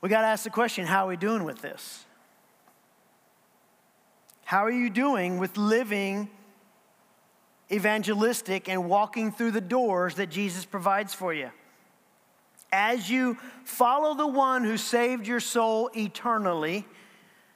we 0.00 0.08
got 0.08 0.22
to 0.22 0.26
ask 0.26 0.44
the 0.44 0.50
question 0.50 0.86
how 0.86 1.06
are 1.06 1.08
we 1.08 1.16
doing 1.16 1.44
with 1.44 1.60
this? 1.60 2.04
How 4.44 4.64
are 4.64 4.70
you 4.70 4.90
doing 4.90 5.38
with 5.38 5.56
living 5.56 6.28
evangelistic 7.72 8.68
and 8.68 8.88
walking 8.88 9.32
through 9.32 9.52
the 9.52 9.60
doors 9.60 10.16
that 10.16 10.28
Jesus 10.28 10.64
provides 10.64 11.14
for 11.14 11.32
you? 11.32 11.50
As 12.74 13.08
you 13.08 13.38
follow 13.64 14.14
the 14.14 14.26
one 14.26 14.64
who 14.64 14.76
saved 14.76 15.28
your 15.28 15.38
soul 15.38 15.90
eternally, 15.96 16.84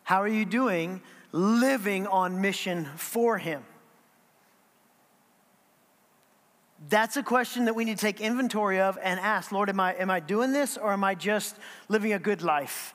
how 0.04 0.22
are 0.22 0.28
you 0.28 0.44
doing 0.44 1.02
living 1.32 2.06
on 2.06 2.40
mission 2.40 2.88
for 2.96 3.36
him? 3.36 3.64
That's 6.88 7.16
a 7.16 7.22
question 7.24 7.64
that 7.64 7.74
we 7.74 7.84
need 7.84 7.98
to 7.98 8.00
take 8.00 8.20
inventory 8.20 8.80
of 8.80 8.96
and 9.02 9.18
ask 9.18 9.50
Lord, 9.50 9.68
am 9.68 9.80
I, 9.80 9.94
am 9.94 10.08
I 10.08 10.20
doing 10.20 10.52
this 10.52 10.78
or 10.78 10.92
am 10.92 11.02
I 11.02 11.16
just 11.16 11.56
living 11.88 12.12
a 12.12 12.18
good 12.20 12.40
life 12.40 12.94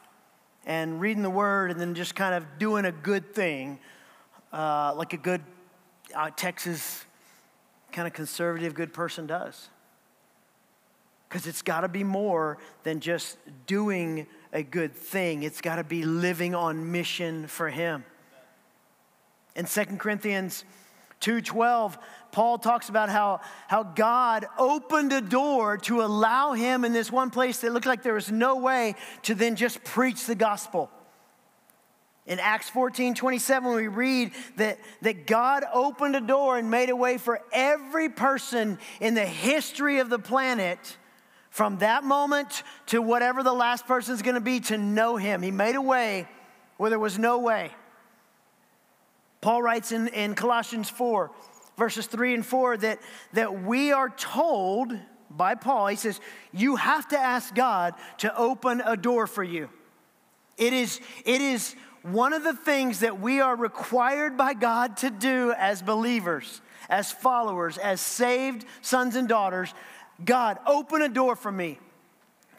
and 0.65 1.01
reading 1.01 1.21
the 1.21 1.29
word 1.29 1.71
and 1.71 1.79
then 1.79 1.93
just 1.93 2.15
kind 2.15 2.33
of 2.33 2.45
doing 2.57 2.85
a 2.85 2.91
good 2.93 3.35
thing, 3.35 3.77
uh, 4.53 4.93
like 4.95 5.11
a 5.11 5.17
good 5.17 5.41
uh, 6.15 6.29
Texas 6.35 7.03
kind 7.91 8.07
of 8.07 8.13
conservative 8.13 8.73
good 8.73 8.93
person 8.93 9.27
does? 9.27 9.69
Because 11.33 11.47
it's 11.47 11.63
got 11.63 11.81
to 11.81 11.87
be 11.87 12.03
more 12.03 12.59
than 12.83 12.99
just 12.99 13.39
doing 13.65 14.27
a 14.53 14.61
good 14.61 14.93
thing, 14.93 15.41
it's 15.41 15.61
got 15.61 15.77
to 15.77 15.83
be 15.83 16.03
living 16.03 16.53
on 16.53 16.91
mission 16.91 17.47
for 17.47 17.69
Him. 17.69 18.05
In 19.55 19.65
2 19.65 19.97
Corinthians 19.97 20.63
2:12, 21.21 21.97
Paul 22.31 22.59
talks 22.59 22.87
about 22.87 23.09
how, 23.09 23.41
how 23.67 23.81
God 23.81 24.45
opened 24.59 25.11
a 25.11 25.21
door 25.21 25.79
to 25.79 26.03
allow 26.03 26.53
him 26.53 26.85
in 26.85 26.93
this 26.93 27.11
one 27.11 27.31
place 27.31 27.61
that 27.61 27.73
looked 27.73 27.87
like 27.87 28.03
there 28.03 28.13
was 28.13 28.31
no 28.31 28.57
way 28.57 28.93
to 29.23 29.33
then 29.33 29.55
just 29.55 29.83
preach 29.83 30.27
the 30.27 30.35
gospel. 30.35 30.91
In 32.27 32.37
Acts 32.37 32.69
14 32.69 33.15
27, 33.15 33.73
we 33.73 33.87
read 33.87 34.33
that, 34.57 34.77
that 35.01 35.25
God 35.25 35.63
opened 35.73 36.15
a 36.15 36.21
door 36.21 36.59
and 36.59 36.69
made 36.69 36.91
a 36.91 36.95
way 36.95 37.17
for 37.17 37.41
every 37.51 38.09
person 38.09 38.77
in 39.01 39.15
the 39.15 39.25
history 39.25 39.97
of 39.97 40.11
the 40.11 40.19
planet 40.19 40.97
from 41.53 41.77
that 41.77 42.03
moment 42.03 42.63
to 42.87 42.99
whatever 42.99 43.43
the 43.43 43.53
last 43.53 43.85
person 43.85 44.15
is 44.15 44.23
going 44.23 44.33
to 44.33 44.41
be 44.41 44.59
to 44.59 44.75
know 44.75 45.17
him. 45.17 45.43
He 45.43 45.51
made 45.51 45.75
a 45.75 45.81
way 45.81 46.27
where 46.77 46.89
there 46.89 46.97
was 46.97 47.19
no 47.19 47.37
way. 47.37 47.69
Paul 49.39 49.61
writes 49.61 49.91
in, 49.91 50.07
in 50.07 50.33
Colossians 50.33 50.89
4, 50.89 51.29
verses 51.77 52.07
3 52.07 52.33
and 52.33 52.43
4, 52.43 52.77
that, 52.77 52.99
that 53.33 53.61
we 53.61 53.91
are 53.91 54.09
told 54.09 54.97
by 55.29 55.53
Paul, 55.53 55.85
he 55.85 55.95
says, 55.95 56.19
you 56.51 56.75
have 56.75 57.07
to 57.09 57.19
ask 57.19 57.53
God 57.53 57.93
to 58.17 58.35
open 58.35 58.81
a 58.83 58.97
door 58.97 59.27
for 59.27 59.43
you. 59.43 59.69
It 60.57 60.73
is, 60.73 61.01
it 61.23 61.39
is 61.39 61.75
one 62.01 62.33
of 62.33 62.43
the 62.43 62.55
things 62.55 63.01
that 63.01 63.21
we 63.21 63.41
are 63.41 63.55
required 63.55 64.37
by 64.37 64.55
God 64.55 64.97
to 64.97 65.11
do 65.11 65.53
as 65.55 65.83
believers, 65.83 66.61
as 66.89 67.11
followers, 67.11 67.77
as 67.77 68.01
saved 68.01 68.65
sons 68.81 69.15
and 69.15 69.27
daughters. 69.27 69.71
God, 70.23 70.59
open 70.65 71.01
a 71.01 71.09
door 71.09 71.35
for 71.35 71.51
me 71.51 71.79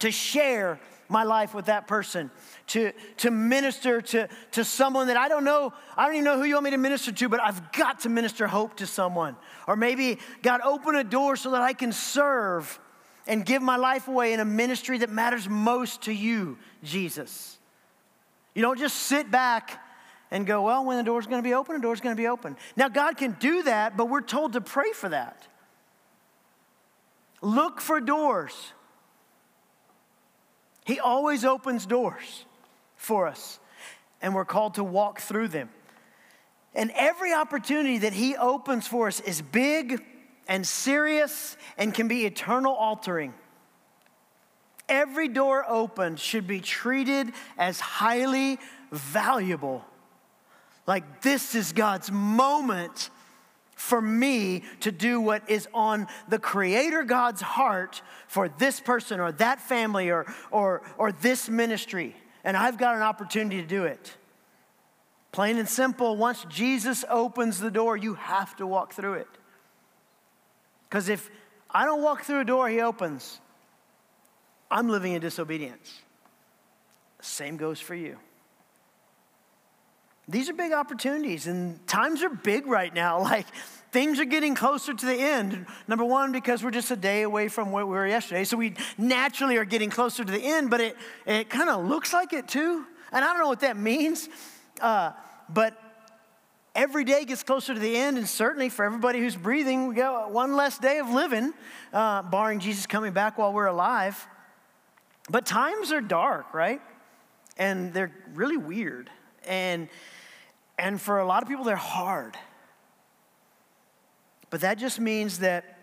to 0.00 0.10
share 0.10 0.78
my 1.08 1.22
life 1.22 1.54
with 1.54 1.66
that 1.66 1.86
person, 1.86 2.30
to, 2.68 2.92
to 3.18 3.30
minister 3.30 4.00
to, 4.00 4.28
to 4.52 4.64
someone 4.64 5.08
that 5.08 5.16
I 5.16 5.28
don't 5.28 5.44
know. 5.44 5.72
I 5.96 6.06
don't 6.06 6.14
even 6.14 6.24
know 6.24 6.38
who 6.38 6.44
you 6.44 6.54
want 6.54 6.64
me 6.64 6.70
to 6.70 6.78
minister 6.78 7.12
to, 7.12 7.28
but 7.28 7.40
I've 7.40 7.72
got 7.72 8.00
to 8.00 8.08
minister 8.08 8.46
hope 8.46 8.76
to 8.76 8.86
someone. 8.86 9.36
Or 9.68 9.76
maybe, 9.76 10.18
God, 10.42 10.60
open 10.62 10.96
a 10.96 11.04
door 11.04 11.36
so 11.36 11.50
that 11.50 11.60
I 11.60 11.72
can 11.72 11.92
serve 11.92 12.78
and 13.26 13.44
give 13.44 13.62
my 13.62 13.76
life 13.76 14.08
away 14.08 14.32
in 14.32 14.40
a 14.40 14.44
ministry 14.44 14.98
that 14.98 15.10
matters 15.10 15.48
most 15.48 16.02
to 16.02 16.12
you, 16.12 16.58
Jesus. 16.82 17.58
You 18.54 18.62
don't 18.62 18.78
just 18.78 18.96
sit 18.96 19.30
back 19.30 19.80
and 20.30 20.46
go, 20.46 20.62
well, 20.62 20.84
when 20.84 20.96
the 20.96 21.02
door's 21.02 21.26
gonna 21.26 21.42
be 21.42 21.54
open, 21.54 21.76
the 21.76 21.82
door's 21.82 22.00
gonna 22.00 22.16
be 22.16 22.26
open. 22.26 22.56
Now, 22.76 22.88
God 22.88 23.16
can 23.16 23.36
do 23.38 23.62
that, 23.64 23.96
but 23.96 24.06
we're 24.06 24.20
told 24.20 24.54
to 24.54 24.60
pray 24.60 24.92
for 24.92 25.08
that. 25.08 25.46
Look 27.44 27.82
for 27.82 28.00
doors. 28.00 28.72
He 30.86 30.98
always 30.98 31.44
opens 31.44 31.84
doors 31.84 32.46
for 32.96 33.26
us, 33.26 33.60
and 34.22 34.34
we're 34.34 34.46
called 34.46 34.74
to 34.74 34.84
walk 34.84 35.20
through 35.20 35.48
them. 35.48 35.68
And 36.74 36.90
every 36.94 37.34
opportunity 37.34 37.98
that 37.98 38.14
He 38.14 38.34
opens 38.34 38.86
for 38.86 39.08
us 39.08 39.20
is 39.20 39.42
big 39.42 40.02
and 40.48 40.66
serious 40.66 41.58
and 41.76 41.92
can 41.92 42.08
be 42.08 42.24
eternal 42.24 42.72
altering. 42.72 43.34
Every 44.88 45.28
door 45.28 45.66
opened 45.68 46.20
should 46.20 46.46
be 46.46 46.60
treated 46.60 47.30
as 47.58 47.78
highly 47.78 48.58
valuable. 48.90 49.84
Like, 50.86 51.20
this 51.20 51.54
is 51.54 51.74
God's 51.74 52.10
moment 52.10 53.10
for 53.84 54.00
me 54.00 54.62
to 54.80 54.90
do 54.90 55.20
what 55.20 55.48
is 55.48 55.68
on 55.74 56.06
the 56.26 56.38
Creator 56.38 57.02
God's 57.02 57.42
heart 57.42 58.00
for 58.26 58.48
this 58.48 58.80
person 58.80 59.20
or 59.20 59.30
that 59.32 59.60
family 59.60 60.10
or, 60.10 60.24
or, 60.50 60.80
or 60.96 61.12
this 61.12 61.50
ministry. 61.50 62.16
And 62.44 62.56
I've 62.56 62.78
got 62.78 62.96
an 62.96 63.02
opportunity 63.02 63.60
to 63.60 63.68
do 63.68 63.84
it. 63.84 64.16
Plain 65.32 65.58
and 65.58 65.68
simple, 65.68 66.16
once 66.16 66.46
Jesus 66.48 67.04
opens 67.10 67.60
the 67.60 67.70
door, 67.70 67.94
you 67.94 68.14
have 68.14 68.56
to 68.56 68.66
walk 68.66 68.94
through 68.94 69.14
it. 69.14 69.28
Because 70.88 71.10
if 71.10 71.30
I 71.70 71.84
don't 71.84 72.02
walk 72.02 72.22
through 72.22 72.40
a 72.40 72.44
door 72.44 72.70
he 72.70 72.80
opens, 72.80 73.38
I'm 74.70 74.88
living 74.88 75.12
in 75.12 75.20
disobedience. 75.20 76.00
Same 77.20 77.58
goes 77.58 77.80
for 77.80 77.94
you. 77.94 78.16
These 80.26 80.48
are 80.48 80.54
big 80.54 80.72
opportunities, 80.72 81.46
and 81.46 81.86
times 81.86 82.22
are 82.22 82.30
big 82.30 82.66
right 82.66 82.92
now. 82.92 83.22
Like 83.34 83.46
things 83.94 84.18
are 84.18 84.24
getting 84.24 84.56
closer 84.56 84.92
to 84.92 85.06
the 85.06 85.14
end. 85.14 85.66
Number 85.86 86.04
one, 86.04 86.32
because 86.32 86.64
we're 86.64 86.72
just 86.72 86.90
a 86.90 86.96
day 86.96 87.22
away 87.22 87.46
from 87.48 87.70
where 87.70 87.86
we 87.86 87.92
were 87.92 88.06
yesterday. 88.08 88.42
So 88.42 88.56
we 88.56 88.74
naturally 88.98 89.56
are 89.56 89.64
getting 89.64 89.88
closer 89.88 90.24
to 90.24 90.32
the 90.32 90.40
end, 90.40 90.68
but 90.68 90.80
it, 90.80 90.96
it 91.26 91.48
kind 91.48 91.70
of 91.70 91.86
looks 91.86 92.12
like 92.12 92.32
it 92.32 92.48
too. 92.48 92.84
And 93.12 93.24
I 93.24 93.28
don't 93.28 93.38
know 93.38 93.48
what 93.48 93.60
that 93.60 93.76
means, 93.76 94.28
uh, 94.80 95.12
but 95.48 95.80
every 96.74 97.04
day 97.04 97.24
gets 97.24 97.44
closer 97.44 97.72
to 97.72 97.78
the 97.78 97.96
end, 97.96 98.18
and 98.18 98.28
certainly 98.28 98.68
for 98.68 98.84
everybody 98.84 99.20
who's 99.20 99.36
breathing, 99.36 99.86
we 99.86 99.94
got 99.94 100.32
one 100.32 100.56
less 100.56 100.76
day 100.78 100.98
of 100.98 101.08
living, 101.08 101.54
uh, 101.92 102.22
barring 102.22 102.58
Jesus 102.58 102.86
coming 102.86 103.12
back 103.12 103.38
while 103.38 103.52
we're 103.52 103.66
alive. 103.66 104.26
But 105.30 105.46
times 105.46 105.92
are 105.92 106.00
dark, 106.00 106.52
right? 106.52 106.82
And 107.56 107.94
they're 107.94 108.12
really 108.34 108.56
weird. 108.56 109.08
And, 109.46 109.88
and 110.78 111.00
for 111.00 111.18
a 111.18 111.26
lot 111.26 111.42
of 111.42 111.48
people, 111.48 111.64
they're 111.64 111.76
hard. 111.76 112.36
But 114.50 114.60
that 114.60 114.78
just 114.78 115.00
means 115.00 115.40
that 115.40 115.78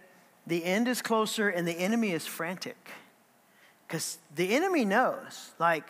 the 0.48 0.64
end 0.64 0.88
is 0.88 1.02
closer 1.02 1.50
and 1.50 1.68
the 1.68 1.74
enemy 1.74 2.12
is 2.12 2.26
frantic. 2.26 2.78
Because 3.88 4.18
the 4.36 4.56
enemy 4.56 4.86
knows, 4.86 5.52
like, 5.60 5.90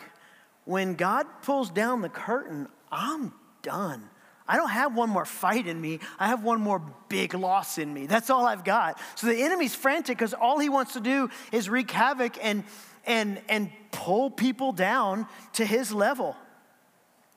when 0.64 0.94
God 0.94 1.26
pulls 1.42 1.70
down 1.70 2.02
the 2.02 2.08
curtain, 2.08 2.68
I'm 2.90 3.32
done. 3.62 4.08
I 4.46 4.56
don't 4.56 4.70
have 4.70 4.94
one 4.94 5.08
more 5.08 5.24
fight 5.24 5.66
in 5.66 5.80
me. 5.80 6.00
I 6.18 6.26
have 6.26 6.42
one 6.42 6.60
more 6.60 6.82
big 7.08 7.34
loss 7.34 7.78
in 7.78 7.92
me. 7.92 8.06
That's 8.06 8.28
all 8.28 8.46
I've 8.46 8.64
got. 8.64 9.00
So 9.14 9.28
the 9.28 9.42
enemy's 9.42 9.74
frantic 9.74 10.18
because 10.18 10.34
all 10.34 10.58
he 10.58 10.68
wants 10.68 10.94
to 10.94 11.00
do 11.00 11.30
is 11.52 11.68
wreak 11.68 11.90
havoc 11.90 12.36
and, 12.42 12.64
and, 13.06 13.40
and 13.48 13.70
pull 13.92 14.30
people 14.30 14.72
down 14.72 15.26
to 15.54 15.64
his 15.64 15.92
level. 15.92 16.36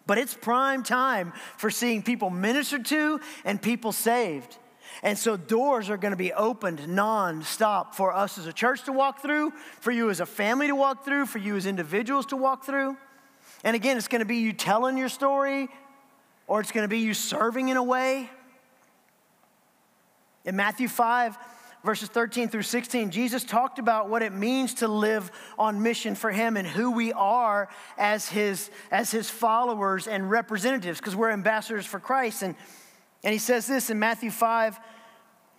But 0.08 0.18
it's 0.18 0.34
prime 0.34 0.84
time 0.84 1.34
for 1.58 1.70
seeing 1.70 2.04
people 2.04 2.30
ministered 2.30 2.86
to 2.86 3.20
and 3.44 3.62
people 3.62 3.92
saved. 3.92 4.58
And 5.04 5.18
so 5.18 5.36
doors 5.36 5.90
are 5.90 5.98
going 5.98 6.12
to 6.12 6.18
be 6.18 6.32
opened 6.34 6.80
nonstop 6.80 7.96
for 7.96 8.14
us 8.14 8.38
as 8.38 8.48
a 8.48 8.54
church 8.54 8.84
to 8.84 8.92
walk 8.92 9.22
through, 9.22 9.52
for 9.82 9.92
you 9.92 10.10
as 10.10 10.20
a 10.20 10.26
family 10.26 10.68
to 10.68 10.76
walk 10.76 11.06
through, 11.06 11.26
for 11.26 11.40
you 11.40 11.56
as 11.56 11.66
individuals 11.66 12.28
to 12.28 12.38
walk 12.38 12.66
through. 12.66 12.96
And 13.64 13.76
again, 13.76 13.98
it's 13.98 14.08
going 14.08 14.20
to 14.20 14.26
be 14.26 14.38
you 14.38 14.54
telling 14.54 14.98
your 14.98 15.10
story, 15.10 15.68
or 16.48 16.62
it's 16.62 16.72
going 16.72 16.84
to 16.84 16.90
be 16.90 17.00
you 17.00 17.14
serving 17.14 17.70
in 17.70 17.78
a 17.78 17.84
way. 17.84 18.30
In 20.46 20.56
Matthew 20.56 20.88
5, 20.88 21.38
verses 21.86 22.10
13 22.10 22.50
through 22.50 22.64
16, 22.64 23.12
Jesus 23.12 23.44
talked 23.44 23.78
about 23.78 24.10
what 24.10 24.24
it 24.24 24.34
means 24.34 24.74
to 24.76 24.88
live 24.88 25.32
on 25.58 25.84
mission 25.84 26.16
for 26.16 26.32
Him 26.32 26.58
and 26.58 26.68
who 26.68 26.92
we 26.92 27.14
are 27.14 27.70
as 27.98 28.28
His, 28.28 28.72
as 28.92 29.12
his 29.12 29.30
followers 29.30 30.08
and 30.08 30.30
representatives, 30.30 31.00
because 31.00 31.16
we're 31.16 31.30
ambassadors 31.30 31.86
for 31.86 32.00
Christ. 32.00 32.42
And, 32.42 32.56
and 33.24 33.32
He 33.32 33.38
says 33.38 33.68
this 33.68 33.92
in 33.92 34.00
Matthew 34.00 34.32
5, 34.32 34.80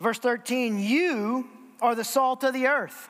verse 0.01 0.19
13 0.19 0.81
You 0.81 1.49
are 1.81 1.95
the 1.95 2.05
salt 2.05 2.43
of 2.43 2.53
the 2.53 2.67
earth. 2.67 3.09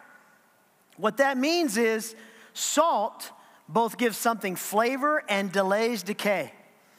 What 0.99 1.17
that 1.17 1.39
means 1.39 1.77
is 1.79 2.15
salt 2.53 3.33
both 3.69 3.99
gives 3.99 4.17
something 4.17 4.57
flavor 4.57 5.23
and 5.29 5.51
delays 5.51 6.03
decay. 6.03 6.53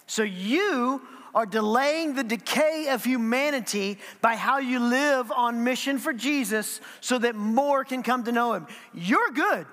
So 0.07 0.23
you 0.23 1.01
are 1.37 1.45
delaying 1.45 2.15
the 2.15 2.23
decay 2.23 2.87
of 2.89 3.03
humanity 3.03 3.99
by 4.21 4.35
how 4.35 4.57
you 4.57 4.79
live 4.79 5.31
on 5.31 5.63
mission 5.63 5.99
for 5.99 6.11
Jesus 6.11 6.81
so 6.99 7.19
that 7.19 7.35
more 7.35 7.83
can 7.83 8.01
come 8.01 8.23
to 8.23 8.31
know 8.31 8.53
him. 8.53 8.65
You're 8.91 9.29
good 9.29 9.67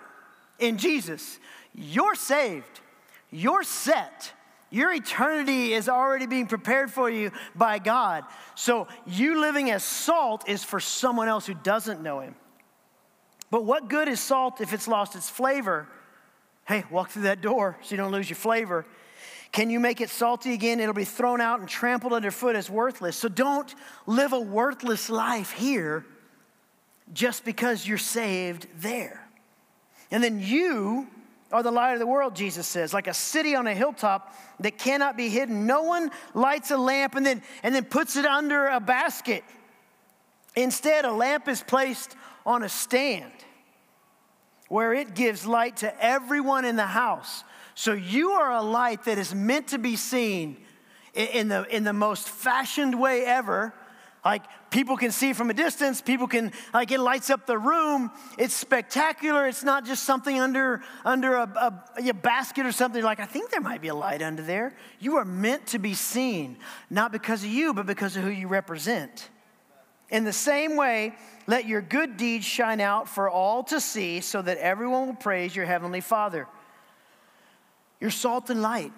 in 0.59 0.77
Jesus. 0.77 1.39
You're 1.75 2.17
saved. 2.17 2.81
You're 3.31 3.63
set. 3.63 4.31
Your 4.69 4.93
eternity 4.93 5.73
is 5.73 5.89
already 5.89 6.27
being 6.27 6.49
prepared 6.49 6.91
for 6.91 7.09
you 7.09 7.33
by 7.55 7.79
God. 7.79 8.25
So 8.55 8.87
you 9.07 9.41
living 9.41 9.71
as 9.71 9.83
salt 9.83 10.47
is 10.47 10.63
for 10.63 10.81
someone 10.81 11.29
else 11.29 11.47
who 11.47 11.55
doesn't 11.55 12.03
know 12.03 12.21
him. 12.21 12.35
But 13.51 13.65
what 13.65 13.89
good 13.89 14.07
is 14.09 14.21
salt 14.21 14.61
if 14.61 14.75
it's 14.75 14.87
lost 14.87 15.17
its 15.17 15.31
flavor? 15.31 15.89
Hey, 16.69 16.85
walk 16.91 17.09
through 17.09 17.23
that 17.23 17.41
door 17.41 17.79
so 17.81 17.93
you 17.93 17.97
don't 17.97 18.13
lose 18.13 18.29
your 18.29 18.37
flavor. 18.37 18.85
Can 19.55 19.71
you 19.71 19.79
make 19.79 20.01
it 20.01 20.11
salty 20.11 20.53
again? 20.53 20.81
It'll 20.81 20.93
be 20.93 21.05
thrown 21.05 21.41
out 21.41 21.61
and 21.61 21.69
trampled 21.69 22.13
underfoot 22.13 22.57
as 22.57 22.69
worthless. 22.69 23.17
So 23.17 23.29
don't 23.29 23.73
live 24.05 24.33
a 24.33 24.41
worthless 24.41 25.09
life 25.09 25.53
here 25.53 26.05
just 27.13 27.45
because 27.45 27.87
you're 27.87 27.97
saved 27.97 28.67
there. 28.79 29.25
And 30.11 30.25
then 30.25 30.41
you 30.41 31.07
are 31.53 31.63
the 31.63 31.71
light 31.71 31.93
of 31.93 32.01
the 32.01 32.07
world, 32.07 32.35
Jesus 32.35 32.67
says, 32.67 32.93
like 32.93 33.07
a 33.07 33.15
city 33.15 33.55
on 33.55 33.69
a 33.69 33.75
hilltop 33.77 34.35
that 34.59 34.77
cannot 34.77 35.17
be 35.17 35.29
hidden. 35.29 35.69
No 35.69 35.85
one 35.85 36.11
lights 36.35 36.73
a 36.73 36.77
lamp 36.77 37.15
and 37.15 37.25
then, 37.25 37.41
and 37.63 37.73
then 37.73 37.85
puts 37.85 38.17
it 38.17 38.27
under 38.27 38.67
a 38.67 38.81
basket. 38.81 39.45
Instead, 40.57 41.05
a 41.05 41.13
lamp 41.13 41.47
is 41.47 41.63
placed 41.63 42.17
on 42.45 42.65
a 42.65 42.69
stand 42.69 43.31
where 44.67 44.93
it 44.93 45.15
gives 45.15 45.47
light 45.47 45.77
to 45.77 46.05
everyone 46.05 46.65
in 46.65 46.75
the 46.75 46.87
house. 46.87 47.45
So 47.75 47.93
you 47.93 48.31
are 48.33 48.53
a 48.53 48.63
light 48.63 49.05
that 49.05 49.19
is 49.19 49.35
meant 49.35 49.69
to 49.69 49.79
be 49.79 49.97
seen 49.97 50.59
in 51.15 51.49
the, 51.49 51.65
in 51.75 51.85
the 51.85 51.93
most 51.93 52.29
fashioned 52.29 52.99
way 52.99 53.25
ever. 53.25 53.75
Like 54.25 54.43
people 54.71 54.97
can 54.97 55.11
see 55.11 55.35
from 55.35 55.51
a 55.51 55.55
distance, 55.55 56.01
people 56.01 56.27
can, 56.27 56.53
like 56.73 56.91
it 56.91 56.99
lights 56.99 57.29
up 57.29 57.47
the 57.47 57.59
room. 57.59 58.11
It's 58.39 58.55
spectacular. 58.55 59.47
It's 59.47 59.63
not 59.63 59.85
just 59.85 60.05
something 60.05 60.41
under, 60.41 60.83
under 61.05 61.35
a, 61.35 61.83
a, 61.99 62.09
a 62.09 62.15
basket 62.15 62.65
or 62.65 62.73
something. 62.73 63.03
Like, 63.03 63.21
I 63.21 63.27
think 63.27 63.51
there 63.51 63.61
might 63.61 63.83
be 63.83 63.89
a 63.89 63.95
light 63.95 64.23
under 64.23 64.43
there. 64.43 64.75
You 64.99 65.17
are 65.17 65.25
meant 65.27 65.67
to 65.69 65.79
be 65.79 65.95
seen, 65.95 66.57
not 66.89 67.13
because 67.13 67.45
of 67.45 67.51
you, 67.51 67.75
but 67.75 67.87
because 67.87 68.17
of 68.17 68.23
who 68.23 68.31
you 68.31 68.49
represent. 68.49 69.29
In 70.11 70.25
the 70.25 70.33
same 70.33 70.77
way, 70.77 71.15
let 71.47 71.67
your 71.67 71.83
good 71.83 72.17
deeds 72.17 72.45
shine 72.45 72.81
out 72.81 73.09
for 73.09 73.29
all 73.29 73.63
to 73.65 73.81
see 73.81 74.21
so 74.21 74.41
that 74.41 74.59
everyone 74.59 75.07
will 75.07 75.15
praise 75.15 75.55
your 75.55 75.67
heavenly 75.67 76.01
Father. 76.01 76.47
You're 78.05 78.11
salt 78.11 78.51
and 78.51 78.61
light. 78.61 78.93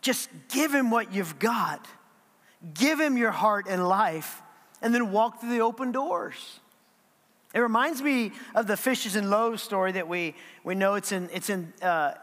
just 0.00 0.28
give 0.48 0.74
him 0.74 0.90
what 0.90 1.14
you've 1.14 1.38
got. 1.38 1.86
Give 2.74 2.98
him 2.98 3.16
your 3.16 3.30
heart 3.30 3.66
and 3.68 3.88
life, 3.88 4.42
and 4.82 4.92
then 4.92 5.12
walk 5.12 5.40
through 5.40 5.50
the 5.50 5.60
open 5.60 5.92
doors. 5.92 6.58
It 7.54 7.60
reminds 7.60 8.02
me 8.02 8.32
of 8.56 8.66
the 8.66 8.76
fishes 8.76 9.14
and 9.14 9.30
loaves 9.30 9.62
story 9.62 9.92
that 9.92 10.08
we, 10.08 10.34
we 10.64 10.74
know 10.74 10.94
it's 10.94 11.12
in, 11.12 11.30
it's 11.32 11.50
in 11.50 11.72
uh, 11.80 12.14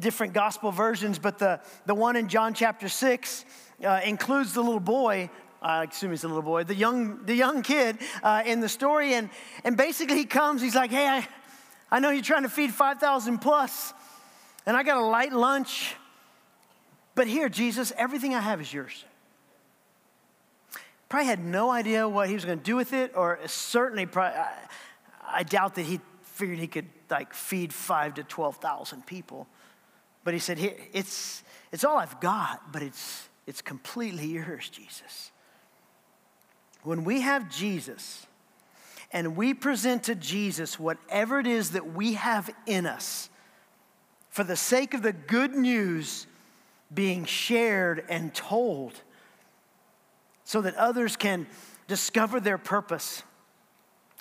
different 0.00 0.32
gospel 0.32 0.72
versions, 0.72 1.20
but 1.20 1.38
the, 1.38 1.60
the 1.84 1.94
one 1.94 2.16
in 2.16 2.26
John 2.26 2.52
chapter 2.52 2.88
6 2.88 3.44
uh, 3.84 4.00
includes 4.04 4.54
the 4.54 4.60
little 4.60 4.80
boy. 4.80 5.30
I 5.62 5.84
assume 5.84 6.10
he's 6.10 6.24
a 6.24 6.28
little 6.28 6.42
boy, 6.42 6.64
the 6.64 6.74
young, 6.74 7.24
the 7.26 7.34
young 7.36 7.62
kid 7.62 7.98
uh, 8.24 8.42
in 8.44 8.58
the 8.58 8.68
story. 8.68 9.14
And, 9.14 9.30
and 9.62 9.76
basically, 9.76 10.16
he 10.16 10.24
comes, 10.24 10.62
he's 10.62 10.74
like, 10.74 10.90
Hey, 10.90 11.06
I, 11.06 11.28
I 11.92 12.00
know 12.00 12.10
you're 12.10 12.24
trying 12.24 12.42
to 12.42 12.48
feed 12.48 12.72
5,000 12.72 13.38
plus, 13.38 13.92
and 14.66 14.76
I 14.76 14.82
got 14.82 14.98
a 14.98 15.06
light 15.06 15.32
lunch. 15.32 15.94
But 17.14 17.28
here, 17.28 17.48
Jesus, 17.48 17.92
everything 17.96 18.34
I 18.34 18.40
have 18.40 18.60
is 18.60 18.72
yours. 18.72 19.04
Probably 21.08 21.26
had 21.26 21.44
no 21.44 21.70
idea 21.70 22.08
what 22.08 22.28
he 22.28 22.34
was 22.34 22.44
going 22.44 22.58
to 22.58 22.64
do 22.64 22.76
with 22.76 22.92
it, 22.92 23.12
or 23.14 23.38
certainly, 23.46 24.06
probably, 24.06 24.38
I, 24.38 24.52
I 25.24 25.42
doubt 25.44 25.76
that 25.76 25.82
he 25.82 26.00
figured 26.22 26.58
he 26.58 26.66
could 26.66 26.88
like 27.08 27.32
feed 27.32 27.72
five 27.72 28.14
to 28.14 28.24
12,000 28.24 29.06
people. 29.06 29.46
But 30.24 30.34
he 30.34 30.40
said, 30.40 30.58
it's, 30.92 31.44
it's 31.70 31.84
all 31.84 31.96
I've 31.96 32.20
got, 32.20 32.72
but 32.72 32.82
it's, 32.82 33.28
it's 33.46 33.62
completely 33.62 34.26
yours, 34.26 34.68
Jesus. 34.68 35.30
When 36.82 37.04
we 37.04 37.20
have 37.20 37.48
Jesus 37.48 38.26
and 39.12 39.36
we 39.36 39.54
present 39.54 40.04
to 40.04 40.16
Jesus 40.16 40.78
whatever 40.78 41.38
it 41.38 41.46
is 41.46 41.70
that 41.70 41.94
we 41.94 42.14
have 42.14 42.50
in 42.66 42.86
us, 42.86 43.30
for 44.36 44.44
the 44.44 44.54
sake 44.54 44.92
of 44.92 45.00
the 45.00 45.14
good 45.14 45.54
news 45.54 46.26
being 46.92 47.24
shared 47.24 48.04
and 48.10 48.34
told, 48.34 48.92
so 50.44 50.60
that 50.60 50.74
others 50.74 51.16
can 51.16 51.46
discover 51.88 52.38
their 52.38 52.58
purpose 52.58 53.22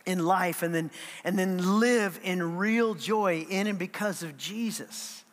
in 0.06 0.26
life 0.26 0.64
and 0.64 0.74
then, 0.74 0.90
and 1.26 1.38
then 1.38 1.82
live 1.82 2.18
in 2.24 2.56
real 2.56 2.94
joy 2.94 3.46
in 3.50 3.68
and 3.68 3.78
because 3.78 4.24
of 4.24 4.38
Jesus. 4.38 5.26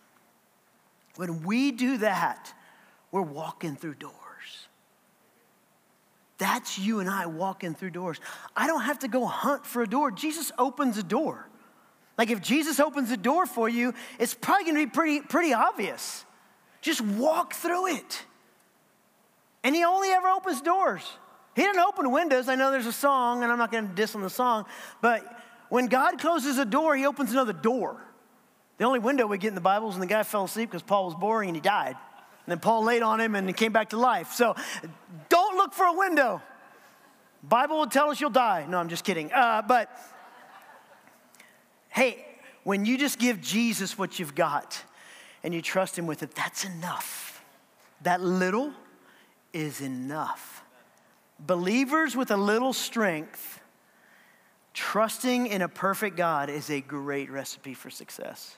When 1.14 1.44
we 1.44 1.70
do 1.70 1.98
that, 1.98 2.52
we're 3.12 3.22
walking 3.22 3.76
through 3.76 3.94
doors. 3.94 4.16
That's 6.38 6.76
you 6.76 6.98
and 6.98 7.08
I 7.08 7.26
walking 7.26 7.76
through 7.76 7.90
doors. 7.90 8.18
I 8.56 8.66
don't 8.66 8.82
have 8.82 8.98
to 8.98 9.08
go 9.08 9.26
hunt 9.26 9.64
for 9.64 9.82
a 9.82 9.86
door. 9.86 10.10
Jesus 10.10 10.50
opens 10.58 10.98
a 10.98 11.04
door. 11.04 11.46
Like 12.18 12.30
if 12.30 12.42
Jesus 12.42 12.78
opens 12.78 13.08
the 13.08 13.16
door 13.16 13.46
for 13.46 13.68
you, 13.68 13.94
it's 14.18 14.34
probably 14.34 14.64
going 14.64 14.76
to 14.76 14.86
be 14.86 14.90
pretty, 14.90 15.20
pretty 15.20 15.54
obvious. 15.54 16.24
Just 16.80 17.00
walk 17.00 17.54
through 17.54 17.94
it. 17.94 18.24
And 19.64 19.74
he 19.74 19.84
only 19.84 20.10
ever 20.10 20.28
opens 20.28 20.60
doors. 20.60 21.08
He 21.54 21.62
didn't 21.62 21.80
open 21.80 22.10
windows. 22.10 22.48
I 22.48 22.54
know 22.54 22.70
there's 22.70 22.86
a 22.86 22.92
song, 22.92 23.42
and 23.42 23.52
I'm 23.52 23.58
not 23.58 23.70
going 23.70 23.88
to 23.88 23.94
diss 23.94 24.14
on 24.14 24.22
the 24.22 24.30
song, 24.30 24.64
but 25.00 25.22
when 25.68 25.86
God 25.86 26.18
closes 26.18 26.58
a 26.58 26.64
door, 26.64 26.96
he 26.96 27.06
opens 27.06 27.32
another 27.32 27.52
door. 27.52 28.02
The 28.78 28.84
only 28.84 28.98
window 28.98 29.26
we 29.26 29.38
get 29.38 29.48
in 29.48 29.54
the 29.54 29.60
Bible 29.60 29.88
is 29.88 29.94
when 29.94 30.00
the 30.00 30.12
guy 30.12 30.22
fell 30.22 30.44
asleep 30.44 30.70
because 30.70 30.82
Paul 30.82 31.06
was 31.06 31.14
boring 31.14 31.48
and 31.48 31.56
he 31.56 31.60
died. 31.60 31.96
And 32.46 32.50
then 32.50 32.58
Paul 32.58 32.84
laid 32.84 33.02
on 33.02 33.20
him 33.20 33.34
and 33.34 33.46
he 33.46 33.52
came 33.52 33.72
back 33.72 33.90
to 33.90 33.96
life. 33.96 34.32
So 34.32 34.56
don't 35.28 35.56
look 35.56 35.72
for 35.72 35.86
a 35.86 35.92
window. 35.92 36.42
Bible 37.42 37.78
will 37.78 37.86
tell 37.86 38.10
us 38.10 38.20
you'll 38.20 38.30
die. 38.30 38.66
No, 38.68 38.78
I'm 38.78 38.88
just 38.88 39.04
kidding. 39.04 39.32
Uh, 39.32 39.62
but 39.62 39.88
hey, 41.92 42.24
when 42.64 42.84
you 42.84 42.98
just 42.98 43.18
give 43.18 43.40
Jesus 43.40 43.96
what 43.96 44.18
you've 44.18 44.34
got 44.34 44.82
and 45.44 45.54
you 45.54 45.62
trust 45.62 45.98
him 45.98 46.06
with 46.06 46.22
it, 46.22 46.34
that's 46.34 46.64
enough. 46.64 47.42
That 48.02 48.20
little 48.20 48.72
is 49.52 49.80
enough. 49.80 50.64
Believers 51.38 52.16
with 52.16 52.30
a 52.30 52.36
little 52.36 52.72
strength, 52.72 53.60
trusting 54.74 55.46
in 55.46 55.60
a 55.60 55.68
perfect 55.68 56.16
God 56.16 56.48
is 56.48 56.70
a 56.70 56.80
great 56.80 57.30
recipe 57.30 57.74
for 57.74 57.90
success. 57.90 58.56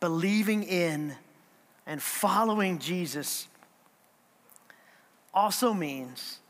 Believing 0.00 0.62
in 0.62 1.14
and 1.86 2.02
following 2.02 2.78
Jesus 2.78 3.46
also 5.32 5.72
means 5.72 6.40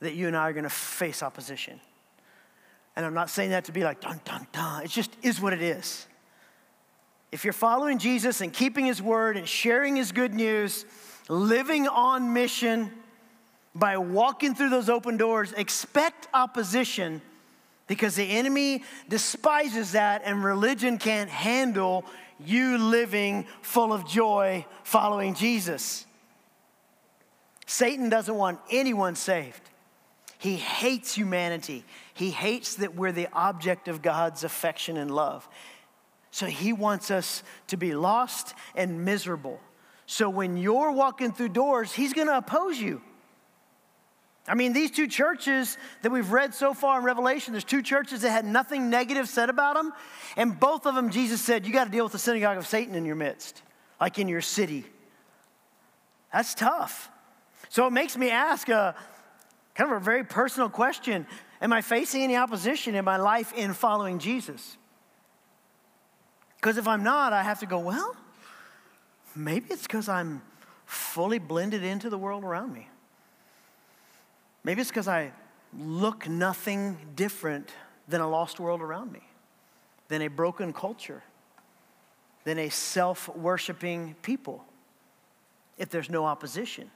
that 0.00 0.14
you 0.14 0.28
and 0.28 0.36
I 0.36 0.48
are 0.48 0.52
going 0.52 0.64
to 0.64 0.70
face 0.70 1.22
opposition. 1.22 1.80
And 3.00 3.06
I'm 3.06 3.14
not 3.14 3.30
saying 3.30 3.48
that 3.52 3.64
to 3.64 3.72
be 3.72 3.82
like, 3.82 4.02
dun, 4.02 4.20
dun, 4.26 4.46
dun. 4.52 4.84
It 4.84 4.90
just 4.90 5.16
is 5.22 5.40
what 5.40 5.54
it 5.54 5.62
is. 5.62 6.06
If 7.32 7.44
you're 7.44 7.54
following 7.54 7.96
Jesus 7.96 8.42
and 8.42 8.52
keeping 8.52 8.84
his 8.84 9.00
word 9.00 9.38
and 9.38 9.48
sharing 9.48 9.96
his 9.96 10.12
good 10.12 10.34
news, 10.34 10.84
living 11.26 11.88
on 11.88 12.34
mission 12.34 12.92
by 13.74 13.96
walking 13.96 14.54
through 14.54 14.68
those 14.68 14.90
open 14.90 15.16
doors, 15.16 15.52
expect 15.52 16.28
opposition 16.34 17.22
because 17.86 18.16
the 18.16 18.24
enemy 18.24 18.84
despises 19.08 19.92
that 19.92 20.20
and 20.26 20.44
religion 20.44 20.98
can't 20.98 21.30
handle 21.30 22.04
you 22.38 22.76
living 22.76 23.46
full 23.62 23.94
of 23.94 24.06
joy 24.06 24.66
following 24.84 25.32
Jesus. 25.32 26.04
Satan 27.64 28.10
doesn't 28.10 28.34
want 28.34 28.60
anyone 28.70 29.14
saved. 29.14 29.62
He 30.36 30.56
hates 30.56 31.14
humanity. 31.14 31.84
He 32.20 32.28
hates 32.28 32.74
that 32.74 32.94
we're 32.94 33.12
the 33.12 33.28
object 33.32 33.88
of 33.88 34.02
God's 34.02 34.44
affection 34.44 34.98
and 34.98 35.10
love. 35.10 35.48
So 36.30 36.44
he 36.44 36.74
wants 36.74 37.10
us 37.10 37.42
to 37.68 37.78
be 37.78 37.94
lost 37.94 38.52
and 38.74 39.06
miserable. 39.06 39.58
So 40.04 40.28
when 40.28 40.58
you're 40.58 40.92
walking 40.92 41.32
through 41.32 41.48
doors, 41.48 41.94
he's 41.94 42.12
going 42.12 42.26
to 42.26 42.36
oppose 42.36 42.78
you. 42.78 43.00
I 44.46 44.54
mean, 44.54 44.74
these 44.74 44.90
two 44.90 45.06
churches 45.06 45.78
that 46.02 46.12
we've 46.12 46.30
read 46.30 46.52
so 46.52 46.74
far 46.74 46.98
in 46.98 47.06
Revelation, 47.06 47.54
there's 47.54 47.64
two 47.64 47.80
churches 47.80 48.20
that 48.20 48.30
had 48.32 48.44
nothing 48.44 48.90
negative 48.90 49.26
said 49.26 49.48
about 49.48 49.76
them. 49.76 49.90
And 50.36 50.60
both 50.60 50.84
of 50.84 50.94
them, 50.94 51.08
Jesus 51.08 51.40
said, 51.40 51.66
you 51.66 51.72
got 51.72 51.86
to 51.86 51.90
deal 51.90 52.04
with 52.04 52.12
the 52.12 52.18
synagogue 52.18 52.58
of 52.58 52.66
Satan 52.66 52.96
in 52.96 53.06
your 53.06 53.16
midst, 53.16 53.62
like 53.98 54.18
in 54.18 54.28
your 54.28 54.42
city. 54.42 54.84
That's 56.34 56.54
tough. 56.54 57.08
So 57.70 57.86
it 57.86 57.92
makes 57.92 58.14
me 58.14 58.28
ask 58.28 58.68
a 58.68 58.94
kind 59.74 59.90
of 59.90 59.96
a 59.96 60.04
very 60.04 60.22
personal 60.22 60.68
question 60.68 61.26
Am 61.60 61.72
I 61.72 61.82
facing 61.82 62.22
any 62.22 62.36
opposition 62.36 62.94
in 62.94 63.04
my 63.04 63.16
life 63.16 63.52
in 63.52 63.74
following 63.74 64.18
Jesus? 64.18 64.78
Because 66.56 66.78
if 66.78 66.88
I'm 66.88 67.02
not, 67.02 67.32
I 67.32 67.42
have 67.42 67.60
to 67.60 67.66
go, 67.66 67.78
well, 67.78 68.16
maybe 69.34 69.66
it's 69.70 69.82
because 69.82 70.08
I'm 70.08 70.42
fully 70.86 71.38
blended 71.38 71.82
into 71.82 72.10
the 72.10 72.18
world 72.18 72.44
around 72.44 72.72
me. 72.72 72.88
Maybe 74.64 74.80
it's 74.80 74.90
because 74.90 75.08
I 75.08 75.32
look 75.78 76.28
nothing 76.28 76.98
different 77.14 77.70
than 78.08 78.20
a 78.20 78.28
lost 78.28 78.58
world 78.58 78.80
around 78.80 79.12
me, 79.12 79.22
than 80.08 80.22
a 80.22 80.28
broken 80.28 80.72
culture, 80.72 81.22
than 82.44 82.58
a 82.58 82.68
self 82.68 83.28
worshiping 83.36 84.16
people, 84.22 84.64
if 85.78 85.90
there's 85.90 86.10
no 86.10 86.24
opposition. 86.24 86.90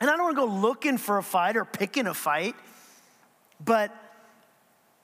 And 0.00 0.08
I 0.08 0.16
don't 0.16 0.24
want 0.24 0.36
to 0.36 0.46
go 0.46 0.52
looking 0.52 0.98
for 0.98 1.18
a 1.18 1.22
fight 1.22 1.56
or 1.56 1.64
picking 1.64 2.06
a 2.06 2.14
fight, 2.14 2.54
but, 3.64 3.94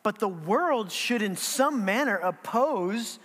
but 0.02 0.18
the 0.18 0.28
world 0.28 0.92
should, 0.92 1.22
in 1.22 1.36
some 1.36 1.84
manner, 1.84 2.16
oppose 2.16 3.18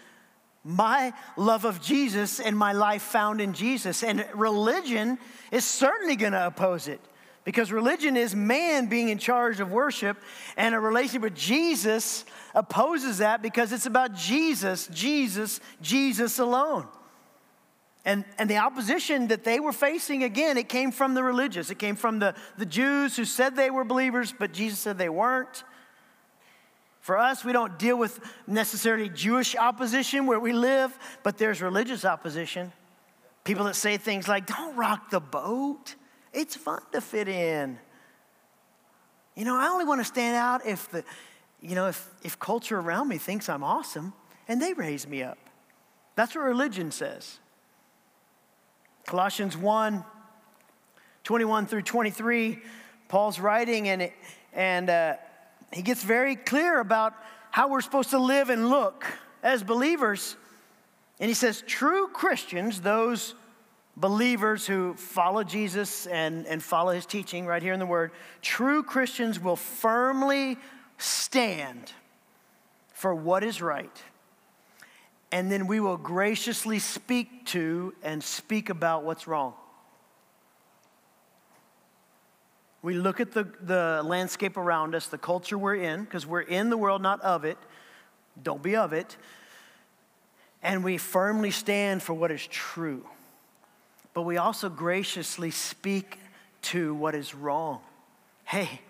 my 0.64 1.14
love 1.38 1.64
of 1.64 1.82
Jesus 1.82 2.40
and 2.40 2.58
my 2.58 2.74
life 2.74 3.02
found 3.02 3.40
in 3.40 3.54
Jesus. 3.54 4.04
And 4.04 4.26
religion 4.34 5.18
is 5.52 5.66
certainly 5.66 6.16
going 6.16 6.34
to 6.34 6.48
oppose 6.48 6.88
it 6.88 7.00
because 7.48 7.72
religion 7.72 8.18
is 8.18 8.36
man 8.36 8.88
being 8.88 9.08
in 9.08 9.18
charge 9.18 9.62
of 9.62 9.72
worship, 9.72 10.18
and 10.58 10.76
a 10.76 10.80
relationship 10.82 11.22
with 11.22 11.36
Jesus 11.36 12.26
opposes 12.54 13.20
that 13.20 13.42
because 13.42 13.72
it's 13.72 13.86
about 13.86 14.14
Jesus, 14.14 14.88
Jesus, 14.88 15.62
Jesus 15.82 16.40
alone. 16.40 16.86
And, 18.08 18.24
and 18.38 18.50
the 18.50 18.56
opposition 18.56 19.28
that 19.28 19.44
they 19.44 19.60
were 19.60 19.74
facing, 19.74 20.24
again, 20.24 20.58
it 20.58 20.70
came 20.70 20.94
from 20.94 21.14
the 21.14 21.22
religious. 21.22 21.70
It 21.70 21.78
came 21.78 21.98
from 21.98 22.20
the, 22.20 22.36
the 22.58 22.66
Jews 22.66 23.18
who 23.18 23.26
said 23.26 23.58
they 23.58 23.70
were 23.70 23.84
believers, 23.84 24.34
but 24.40 24.54
Jesus 24.54 24.80
said 24.80 24.98
they 24.98 25.10
weren't. 25.10 25.66
For 27.02 27.18
us, 27.18 27.44
we 27.44 27.52
don't 27.52 27.78
deal 27.78 27.98
with 27.98 28.22
necessarily 28.48 29.10
Jewish 29.10 29.58
opposition 29.58 30.26
where 30.26 30.40
we 30.40 30.54
live, 30.54 30.98
but 31.22 31.38
there's 31.38 31.62
religious 31.62 32.06
opposition. 32.06 32.72
People 33.44 33.66
that 33.66 33.76
say 33.76 33.98
things 33.98 34.26
like, 34.30 34.46
don't 34.46 34.78
rock 34.78 35.10
the 35.10 35.20
boat. 35.20 35.96
It's 36.32 36.56
fun 36.56 36.80
to 36.94 37.02
fit 37.02 37.28
in. 37.28 37.78
You 39.36 39.44
know, 39.44 39.60
I 39.60 39.68
only 39.68 39.84
want 39.84 40.00
to 40.00 40.06
stand 40.06 40.38
out 40.38 40.66
if 40.66 40.90
the, 40.92 41.04
you 41.60 41.76
know, 41.76 41.90
if, 41.90 42.10
if 42.24 42.40
culture 42.40 42.80
around 42.80 43.10
me 43.10 43.18
thinks 43.18 43.50
I'm 43.50 43.66
awesome 43.66 44.14
and 44.48 44.62
they 44.62 44.72
raise 44.72 45.06
me 45.06 45.24
up. 45.24 45.38
That's 46.16 46.36
what 46.36 46.46
religion 46.46 46.92
says. 46.92 47.40
Colossians 49.08 49.56
1 49.56 50.04
21 51.24 51.66
through 51.66 51.82
23, 51.82 52.60
Paul's 53.08 53.40
writing, 53.40 53.90
and, 53.90 54.12
and 54.54 54.90
uh, 54.90 55.16
he 55.74 55.82
gets 55.82 56.04
very 56.04 56.38
clear 56.38 56.80
about 56.80 57.14
how 57.52 57.70
we're 57.70 57.82
supposed 57.82 58.12
to 58.12 58.20
live 58.20 58.50
and 58.50 58.70
look 58.70 59.06
as 59.44 59.62
believers. 59.64 60.38
And 61.20 61.28
he 61.30 61.34
says, 61.34 61.64
true 61.68 62.08
Christians, 62.08 62.80
those 62.80 63.36
believers 63.98 64.68
who 64.68 64.94
follow 64.94 65.44
Jesus 65.44 66.06
and, 66.08 66.46
and 66.46 66.64
follow 66.64 66.92
his 66.92 67.06
teaching 67.06 67.46
right 67.46 67.62
here 67.62 67.74
in 67.74 67.80
the 67.80 67.86
Word, 67.86 68.12
true 68.42 68.84
Christians 68.84 69.38
will 69.38 69.58
firmly 69.58 70.58
stand 70.98 71.92
for 72.94 73.14
what 73.14 73.44
is 73.44 73.62
right. 73.62 74.02
And 75.32 75.52
then 75.52 75.68
we 75.68 75.80
will 75.80 75.98
graciously 75.98 76.80
speak 76.80 77.46
to 77.48 77.94
and 78.02 78.24
speak 78.24 78.70
about 78.70 79.04
what's 79.04 79.28
wrong. 79.28 79.54
We 82.82 82.94
look 82.94 83.20
at 83.20 83.34
the, 83.34 83.48
the 83.62 84.02
landscape 84.06 84.56
around 84.56 84.96
us, 84.96 85.08
the 85.08 85.18
culture 85.18 85.58
we're 85.58 85.76
in, 85.76 86.04
because 86.04 86.26
we're 86.26 86.42
in 86.42 86.70
the 86.70 86.78
world, 86.78 87.02
not 87.02 87.20
of 87.22 87.44
it. 87.44 87.58
Don't 88.42 88.64
be 88.64 88.76
of 88.76 88.94
it. 88.94 89.18
And 90.64 90.84
we 90.84 90.98
firmly 90.98 91.52
stand 91.52 92.02
for 92.02 92.14
what 92.14 92.32
is 92.32 92.46
true 92.48 93.06
but 94.18 94.24
we 94.24 94.38
also 94.38 94.68
graciously 94.68 95.52
speak 95.52 96.18
to 96.64 96.96
what 96.96 97.14
is 97.14 97.36
wrong. 97.36 97.82
Hey, 98.46 98.82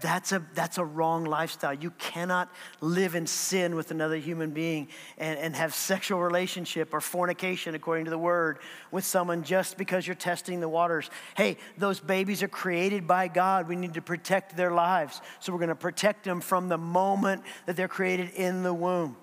that's 0.00 0.32
a, 0.32 0.42
that's 0.54 0.78
a 0.78 0.84
wrong 0.84 1.24
lifestyle. 1.24 1.74
You 1.74 1.90
cannot 1.92 2.50
live 2.80 3.14
in 3.14 3.26
sin 3.26 3.74
with 3.74 3.90
another 3.90 4.16
human 4.16 4.50
being 4.50 4.88
and, 5.18 5.38
and 5.38 5.56
have 5.56 5.74
sexual 5.74 6.20
relationship 6.20 6.92
or 6.92 7.00
fornication, 7.00 7.74
according 7.74 8.04
to 8.06 8.10
the 8.10 8.18
word, 8.18 8.58
with 8.90 9.04
someone 9.04 9.42
just 9.42 9.76
because 9.76 10.06
you're 10.06 10.16
testing 10.16 10.60
the 10.60 10.68
waters. 10.68 11.10
Hey, 11.36 11.56
those 11.78 12.00
babies 12.00 12.42
are 12.42 12.48
created 12.48 13.06
by 13.06 13.28
God. 13.28 13.68
We 13.68 13.76
need 13.76 13.94
to 13.94 14.02
protect 14.02 14.56
their 14.56 14.70
lives. 14.70 15.20
So 15.40 15.52
we're 15.52 15.58
going 15.58 15.68
to 15.68 15.74
protect 15.74 16.24
them 16.24 16.40
from 16.40 16.68
the 16.68 16.78
moment 16.78 17.42
that 17.66 17.76
they're 17.76 17.88
created 17.88 18.30
in 18.30 18.62
the 18.62 18.74
womb. 18.74 19.16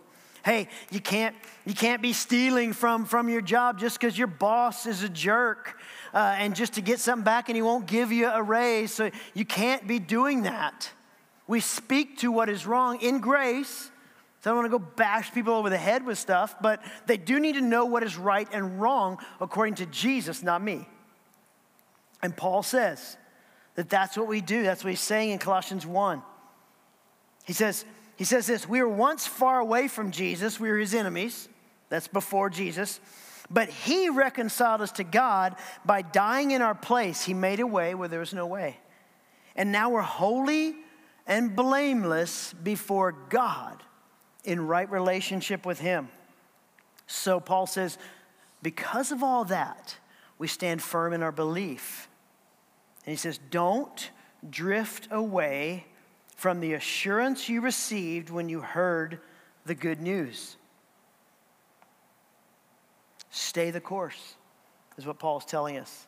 Hey, 0.47 0.69
you 0.91 1.01
can't, 1.01 1.35
you 1.65 1.73
can't 1.73 2.01
be 2.01 2.13
stealing 2.13 2.71
from, 2.71 3.03
from 3.03 3.27
your 3.27 3.41
job 3.41 3.77
just 3.77 3.99
because 3.99 4.17
your 4.17 4.27
boss 4.27 4.85
is 4.85 5.03
a 5.03 5.09
jerk 5.09 5.77
uh, 6.13 6.35
and 6.37 6.55
just 6.55 6.75
to 6.75 6.81
get 6.81 7.01
something 7.01 7.25
back 7.25 7.49
and 7.49 7.57
he 7.57 7.61
won't 7.61 7.85
give 7.85 8.13
you 8.13 8.29
a 8.29 8.41
raise. 8.41 8.93
So 8.93 9.11
you 9.33 9.43
can't 9.43 9.85
be 9.85 9.99
doing 9.99 10.43
that. 10.43 10.89
We 11.47 11.59
speak 11.59 12.19
to 12.19 12.31
what 12.31 12.47
is 12.47 12.65
wrong 12.65 13.01
in 13.01 13.19
grace. 13.19 13.91
So 14.39 14.49
I 14.49 14.53
don't 14.53 14.59
want 14.59 14.71
to 14.71 14.79
go 14.79 14.85
bash 14.95 15.33
people 15.33 15.53
over 15.53 15.69
the 15.69 15.77
head 15.77 16.05
with 16.05 16.17
stuff, 16.17 16.55
but 16.61 16.81
they 17.07 17.17
do 17.17 17.41
need 17.41 17.55
to 17.55 17.61
know 17.61 17.83
what 17.83 18.01
is 18.03 18.15
right 18.15 18.47
and 18.53 18.79
wrong 18.79 19.17
according 19.41 19.75
to 19.75 19.85
Jesus, 19.87 20.43
not 20.43 20.63
me. 20.63 20.87
And 22.23 22.37
Paul 22.37 22.63
says 22.63 23.17
that 23.75 23.89
that's 23.89 24.15
what 24.15 24.27
we 24.27 24.39
do. 24.39 24.63
That's 24.63 24.81
what 24.81 24.91
he's 24.91 25.01
saying 25.01 25.31
in 25.31 25.39
Colossians 25.39 25.85
1. 25.85 26.21
He 27.43 27.51
says, 27.51 27.83
he 28.17 28.25
says 28.25 28.47
this 28.47 28.67
We 28.67 28.81
were 28.81 28.89
once 28.89 29.25
far 29.25 29.59
away 29.59 29.87
from 29.87 30.11
Jesus, 30.11 30.59
we 30.59 30.69
were 30.69 30.77
his 30.77 30.93
enemies. 30.93 31.47
That's 31.89 32.09
before 32.09 32.49
Jesus. 32.49 32.99
But 33.49 33.69
he 33.69 34.09
reconciled 34.09 34.81
us 34.81 34.91
to 34.93 35.05
God 35.05 35.55
by 35.85 36.01
dying 36.01 36.51
in 36.51 36.61
our 36.61 36.75
place. 36.75 37.23
He 37.23 37.33
made 37.33 37.61
a 37.61 37.67
way 37.67 37.95
where 37.95 38.09
there 38.09 38.19
was 38.19 38.33
no 38.33 38.45
way. 38.45 38.77
And 39.55 39.71
now 39.71 39.89
we're 39.89 40.01
holy 40.01 40.75
and 41.25 41.55
blameless 41.55 42.53
before 42.61 43.13
God 43.29 43.81
in 44.43 44.67
right 44.67 44.89
relationship 44.91 45.65
with 45.65 45.79
him. 45.79 46.09
So 47.05 47.39
Paul 47.39 47.67
says, 47.67 47.97
because 48.61 49.13
of 49.13 49.23
all 49.23 49.45
that, 49.45 49.95
we 50.37 50.47
stand 50.47 50.81
firm 50.81 51.13
in 51.13 51.23
our 51.23 51.31
belief. 51.31 52.09
And 53.05 53.11
he 53.11 53.17
says, 53.17 53.39
don't 53.49 54.11
drift 54.49 55.07
away 55.09 55.85
from 56.37 56.59
the 56.59 56.73
assurance 56.73 57.49
you 57.49 57.61
received 57.61 58.29
when 58.29 58.47
you 58.47 58.61
heard 58.61 59.19
the 59.65 59.75
good 59.75 59.99
news. 59.99 60.55
Stay 63.31 63.71
the 63.71 63.81
course, 63.81 64.35
is 64.97 65.05
what 65.05 65.19
Paul's 65.19 65.45
telling 65.45 65.77
us. 65.77 66.07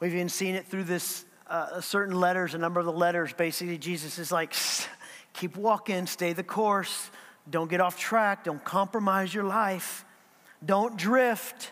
We've 0.00 0.14
even 0.14 0.28
seen 0.28 0.56
it 0.56 0.66
through 0.66 0.84
this 0.84 1.24
uh, 1.46 1.80
certain 1.80 2.14
letters, 2.14 2.54
a 2.54 2.58
number 2.58 2.80
of 2.80 2.86
the 2.86 2.92
letters. 2.92 3.32
Basically, 3.32 3.78
Jesus 3.78 4.18
is 4.18 4.30
like, 4.30 4.54
keep 5.32 5.56
walking, 5.56 6.06
stay 6.06 6.32
the 6.32 6.42
course, 6.42 7.10
don't 7.48 7.70
get 7.70 7.80
off 7.80 7.98
track, 7.98 8.44
don't 8.44 8.62
compromise 8.64 9.32
your 9.32 9.44
life, 9.44 10.04
don't 10.66 10.96
drift, 10.96 11.70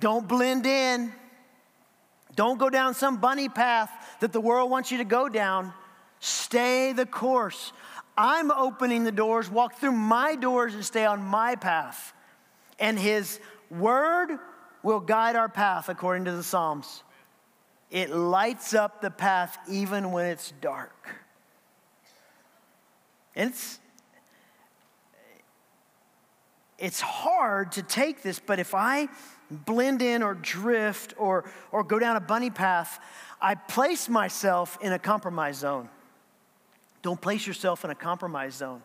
don't 0.00 0.26
blend 0.26 0.66
in, 0.66 1.12
don't 2.34 2.58
go 2.58 2.68
down 2.68 2.94
some 2.94 3.18
bunny 3.18 3.48
path 3.48 3.90
that 4.20 4.32
the 4.32 4.40
world 4.40 4.70
wants 4.70 4.90
you 4.90 4.98
to 4.98 5.04
go 5.04 5.28
down. 5.28 5.72
Stay 6.24 6.94
the 6.94 7.04
course. 7.04 7.74
I'm 8.16 8.50
opening 8.50 9.04
the 9.04 9.12
doors, 9.12 9.50
walk 9.50 9.74
through 9.74 9.92
my 9.92 10.36
doors 10.36 10.74
and 10.74 10.82
stay 10.82 11.04
on 11.04 11.20
my 11.20 11.54
path. 11.54 12.14
And 12.78 12.98
His 12.98 13.38
word 13.70 14.38
will 14.82 15.00
guide 15.00 15.36
our 15.36 15.50
path 15.50 15.90
according 15.90 16.24
to 16.24 16.32
the 16.32 16.42
Psalms. 16.42 17.02
It 17.90 18.08
lights 18.08 18.72
up 18.72 19.02
the 19.02 19.10
path 19.10 19.58
even 19.68 20.12
when 20.12 20.24
it's 20.24 20.54
dark. 20.62 21.10
And 23.36 23.50
it's, 23.50 23.78
it's 26.78 27.02
hard 27.02 27.72
to 27.72 27.82
take 27.82 28.22
this, 28.22 28.38
but 28.38 28.58
if 28.58 28.74
I 28.74 29.08
blend 29.50 30.00
in 30.00 30.22
or 30.22 30.32
drift 30.32 31.12
or, 31.18 31.44
or 31.70 31.84
go 31.84 31.98
down 31.98 32.16
a 32.16 32.20
bunny 32.20 32.48
path, 32.48 32.98
I 33.42 33.56
place 33.56 34.08
myself 34.08 34.78
in 34.80 34.90
a 34.90 34.98
compromise 34.98 35.58
zone. 35.58 35.90
Don't 37.04 37.20
place 37.20 37.46
yourself 37.46 37.84
in 37.84 37.90
a 37.90 37.94
compromise 37.94 38.54
zone 38.54 38.82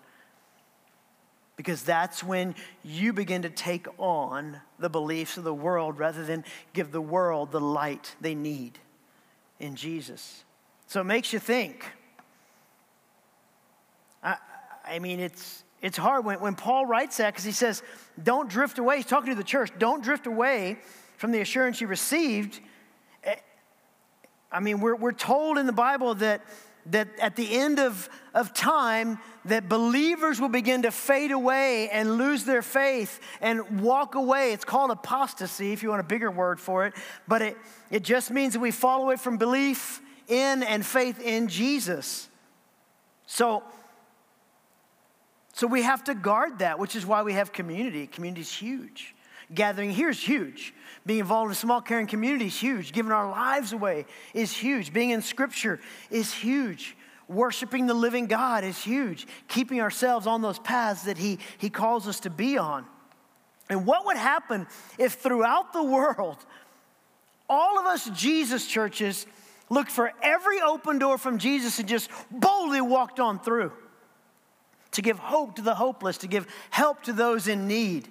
because 1.55 1.84
that's 1.84 2.21
when 2.21 2.53
you 2.84 3.13
begin 3.13 3.43
to 3.43 3.49
take 3.49 3.88
on 3.97 4.60
the 4.77 4.89
beliefs 4.89 5.38
of 5.38 5.45
the 5.45 5.53
world 5.53 5.97
rather 5.97 6.25
than 6.25 6.43
give 6.73 6.91
the 6.91 6.99
world 6.99 7.53
the 7.53 7.62
light 7.62 8.13
they 8.19 8.36
need 8.36 8.77
in 9.62 9.77
Jesus. 9.77 10.43
So 10.88 10.99
it 10.99 11.05
makes 11.05 11.32
you 11.32 11.39
think. 11.39 11.86
I, 14.21 14.36
I 14.86 14.99
mean, 14.99 15.21
it's, 15.21 15.63
it's 15.82 15.97
hard 15.97 16.25
when, 16.25 16.41
when 16.41 16.55
Paul 16.55 16.86
writes 16.86 17.15
that 17.17 17.32
because 17.32 17.45
he 17.45 17.53
says, 17.53 17.82
don't 18.21 18.49
drift 18.49 18.79
away. 18.79 18.97
He's 18.97 19.05
talking 19.05 19.29
to 19.29 19.38
the 19.38 19.45
church. 19.45 19.71
Don't 19.79 20.03
drift 20.03 20.27
away 20.27 20.77
from 21.15 21.32
the 21.32 21.39
assurance 21.39 21.79
you 21.79 21.88
received. 21.88 22.60
Eh, 23.23 23.36
I 24.51 24.60
mean, 24.60 24.82
we're, 24.82 24.97
we're 24.97 25.13
told 25.13 25.58
in 25.58 25.65
the 25.65 25.71
Bible 25.71 26.15
that 26.15 26.41
that 26.87 27.07
at 27.19 27.35
the 27.35 27.57
end 27.57 27.79
of, 27.79 28.09
of 28.33 28.53
time 28.53 29.19
that 29.45 29.69
believers 29.69 30.39
will 30.39 30.49
begin 30.49 30.83
to 30.83 30.91
fade 30.91 31.31
away 31.31 31.89
and 31.89 32.17
lose 32.17 32.45
their 32.45 32.61
faith 32.61 33.19
and 33.41 33.81
walk 33.81 34.15
away. 34.15 34.53
It's 34.53 34.65
called 34.65 34.91
apostasy 34.91 35.71
if 35.71 35.83
you 35.83 35.89
want 35.89 35.99
a 36.01 36.03
bigger 36.03 36.31
word 36.31 36.59
for 36.59 36.85
it 36.85 36.93
but 37.27 37.41
it, 37.41 37.57
it 37.91 38.03
just 38.03 38.31
means 38.31 38.53
that 38.53 38.59
we 38.59 38.71
fall 38.71 39.03
away 39.03 39.15
from 39.15 39.37
belief 39.37 40.01
in 40.27 40.63
and 40.63 40.85
faith 40.85 41.21
in 41.21 41.47
jesus. 41.47 42.29
So 43.25 43.63
so 45.53 45.67
we 45.67 45.81
have 45.81 46.03
to 46.05 46.15
guard 46.15 46.59
that 46.59 46.79
which 46.79 46.95
is 46.95 47.05
why 47.05 47.23
we 47.23 47.33
have 47.33 47.51
community. 47.51 48.07
Community 48.07 48.41
is 48.41 48.53
huge 48.53 49.13
gathering 49.53 49.91
here 49.91 50.09
is 50.09 50.19
huge 50.19 50.73
being 51.09 51.21
involved 51.21 51.49
in 51.49 51.55
small 51.55 51.81
caring 51.81 52.05
community 52.05 52.45
is 52.45 52.55
huge. 52.55 52.91
Giving 52.91 53.12
our 53.12 53.29
lives 53.31 53.73
away 53.73 54.05
is 54.35 54.55
huge. 54.55 54.93
Being 54.93 55.09
in 55.09 55.23
scripture 55.23 55.79
is 56.12 56.31
huge. 56.31 56.95
Worshiping 57.27 57.88
the 57.88 57.95
living 57.95 58.27
God 58.27 58.63
is 58.63 58.77
huge. 58.77 59.25
Keeping 59.47 59.81
ourselves 59.81 60.27
on 60.27 60.43
those 60.43 60.59
paths 60.59 61.03
that 61.03 61.17
he, 61.17 61.39
he 61.57 61.71
calls 61.71 62.07
us 62.07 62.19
to 62.19 62.29
be 62.29 62.59
on. 62.59 62.85
And 63.71 63.88
what 63.88 64.05
would 64.05 64.17
happen 64.17 64.67
if 64.99 65.13
throughout 65.13 65.73
the 65.73 65.83
world, 65.83 66.38
all 67.49 67.79
of 67.79 67.88
us 67.88 68.07
Jesus 68.12 68.67
churches 68.67 69.25
looked 69.69 69.89
for 69.89 70.12
every 70.21 70.62
open 70.62 70.99
door 70.99 71.17
from 71.17 71.39
Jesus 71.39 71.79
and 71.79 71.88
just 71.88 72.12
boldly 72.29 72.81
walked 72.81 73.19
on 73.19 73.39
through 73.39 73.71
to 74.91 75.01
give 75.01 75.17
hope 75.17 75.55
to 75.55 75.63
the 75.63 75.73
hopeless, 75.73 76.19
to 76.19 76.27
give 76.27 76.45
help 76.69 77.01
to 77.03 77.13
those 77.13 77.47
in 77.47 77.67
need, 77.67 78.07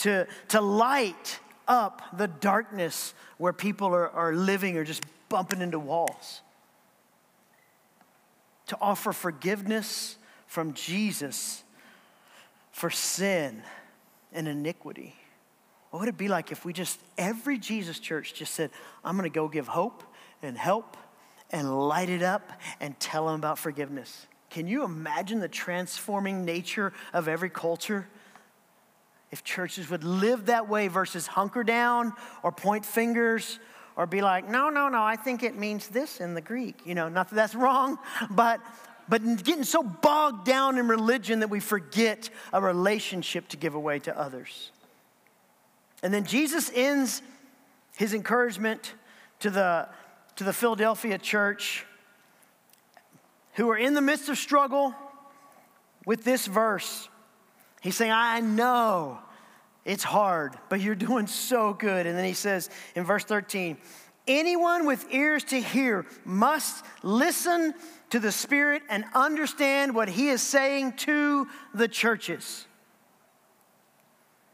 to, 0.00 0.26
to 0.48 0.60
light 0.60 1.38
up 1.68 2.02
the 2.16 2.26
darkness 2.26 3.14
where 3.38 3.52
people 3.52 3.88
are, 3.88 4.08
are 4.10 4.34
living 4.34 4.76
or 4.76 4.84
just 4.84 5.02
bumping 5.28 5.60
into 5.60 5.78
walls. 5.78 6.42
To 8.66 8.78
offer 8.80 9.12
forgiveness 9.12 10.16
from 10.46 10.74
Jesus 10.74 11.62
for 12.72 12.90
sin 12.90 13.62
and 14.32 14.48
iniquity. 14.48 15.14
What 15.90 16.00
would 16.00 16.08
it 16.08 16.18
be 16.18 16.28
like 16.28 16.52
if 16.52 16.64
we 16.64 16.72
just, 16.72 17.00
every 17.18 17.58
Jesus 17.58 17.98
church 17.98 18.34
just 18.34 18.54
said, 18.54 18.70
I'm 19.04 19.16
gonna 19.16 19.28
go 19.28 19.48
give 19.48 19.68
hope 19.68 20.02
and 20.42 20.56
help 20.56 20.96
and 21.50 21.88
light 21.88 22.08
it 22.08 22.22
up 22.22 22.52
and 22.80 22.98
tell 23.00 23.26
them 23.26 23.34
about 23.34 23.58
forgiveness? 23.58 24.26
Can 24.50 24.66
you 24.66 24.84
imagine 24.84 25.40
the 25.40 25.48
transforming 25.48 26.44
nature 26.44 26.92
of 27.12 27.28
every 27.28 27.50
culture? 27.50 28.08
If 29.30 29.44
churches 29.44 29.88
would 29.90 30.04
live 30.04 30.46
that 30.46 30.68
way 30.68 30.88
versus 30.88 31.26
hunker 31.26 31.64
down 31.64 32.12
or 32.42 32.50
point 32.50 32.84
fingers 32.84 33.58
or 33.96 34.06
be 34.06 34.22
like, 34.22 34.48
no, 34.48 34.70
no, 34.70 34.88
no, 34.88 35.02
I 35.02 35.16
think 35.16 35.42
it 35.42 35.56
means 35.56 35.88
this 35.88 36.20
in 36.20 36.34
the 36.34 36.40
Greek. 36.40 36.80
You 36.84 36.94
know, 36.94 37.08
not 37.08 37.28
that 37.28 37.34
that's 37.34 37.54
wrong, 37.54 37.98
but 38.30 38.60
but 39.10 39.22
getting 39.42 39.64
so 39.64 39.82
bogged 39.82 40.46
down 40.46 40.78
in 40.78 40.86
religion 40.86 41.40
that 41.40 41.50
we 41.50 41.58
forget 41.58 42.30
a 42.52 42.62
relationship 42.62 43.48
to 43.48 43.56
give 43.56 43.74
away 43.74 43.98
to 43.98 44.16
others. 44.16 44.70
And 46.00 46.14
then 46.14 46.24
Jesus 46.24 46.70
ends 46.72 47.20
his 47.96 48.14
encouragement 48.14 48.94
to 49.40 49.50
the, 49.50 49.88
to 50.36 50.44
the 50.44 50.52
Philadelphia 50.52 51.18
church 51.18 51.84
who 53.54 53.68
are 53.70 53.76
in 53.76 53.94
the 53.94 54.00
midst 54.00 54.28
of 54.28 54.38
struggle 54.38 54.94
with 56.06 56.22
this 56.22 56.46
verse. 56.46 57.08
He's 57.80 57.96
saying, 57.96 58.12
I 58.12 58.40
know 58.40 59.18
it's 59.84 60.04
hard, 60.04 60.54
but 60.68 60.80
you're 60.80 60.94
doing 60.94 61.26
so 61.26 61.72
good. 61.72 62.06
And 62.06 62.16
then 62.16 62.24
he 62.24 62.34
says 62.34 62.68
in 62.94 63.04
verse 63.04 63.24
13, 63.24 63.78
anyone 64.28 64.86
with 64.86 65.06
ears 65.10 65.44
to 65.44 65.60
hear 65.60 66.06
must 66.24 66.84
listen 67.02 67.74
to 68.10 68.18
the 68.18 68.32
Spirit 68.32 68.82
and 68.90 69.04
understand 69.14 69.94
what 69.94 70.08
he 70.08 70.28
is 70.28 70.42
saying 70.42 70.92
to 70.92 71.48
the 71.74 71.88
churches. 71.88 72.66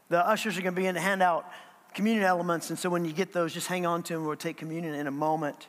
The 0.09 0.25
ushers 0.25 0.57
are 0.57 0.61
going 0.61 0.73
to 0.73 0.79
begin 0.79 0.95
to 0.95 1.01
hand 1.01 1.21
out 1.21 1.51
communion 1.93 2.25
elements, 2.25 2.69
and 2.69 2.79
so 2.79 2.89
when 2.89 3.03
you 3.03 3.11
get 3.11 3.33
those, 3.33 3.53
just 3.53 3.67
hang 3.67 3.85
on 3.85 4.03
to 4.03 4.13
them. 4.13 4.25
We'll 4.25 4.35
take 4.37 4.55
communion 4.55 4.93
in 4.93 5.07
a 5.07 5.11
moment. 5.11 5.67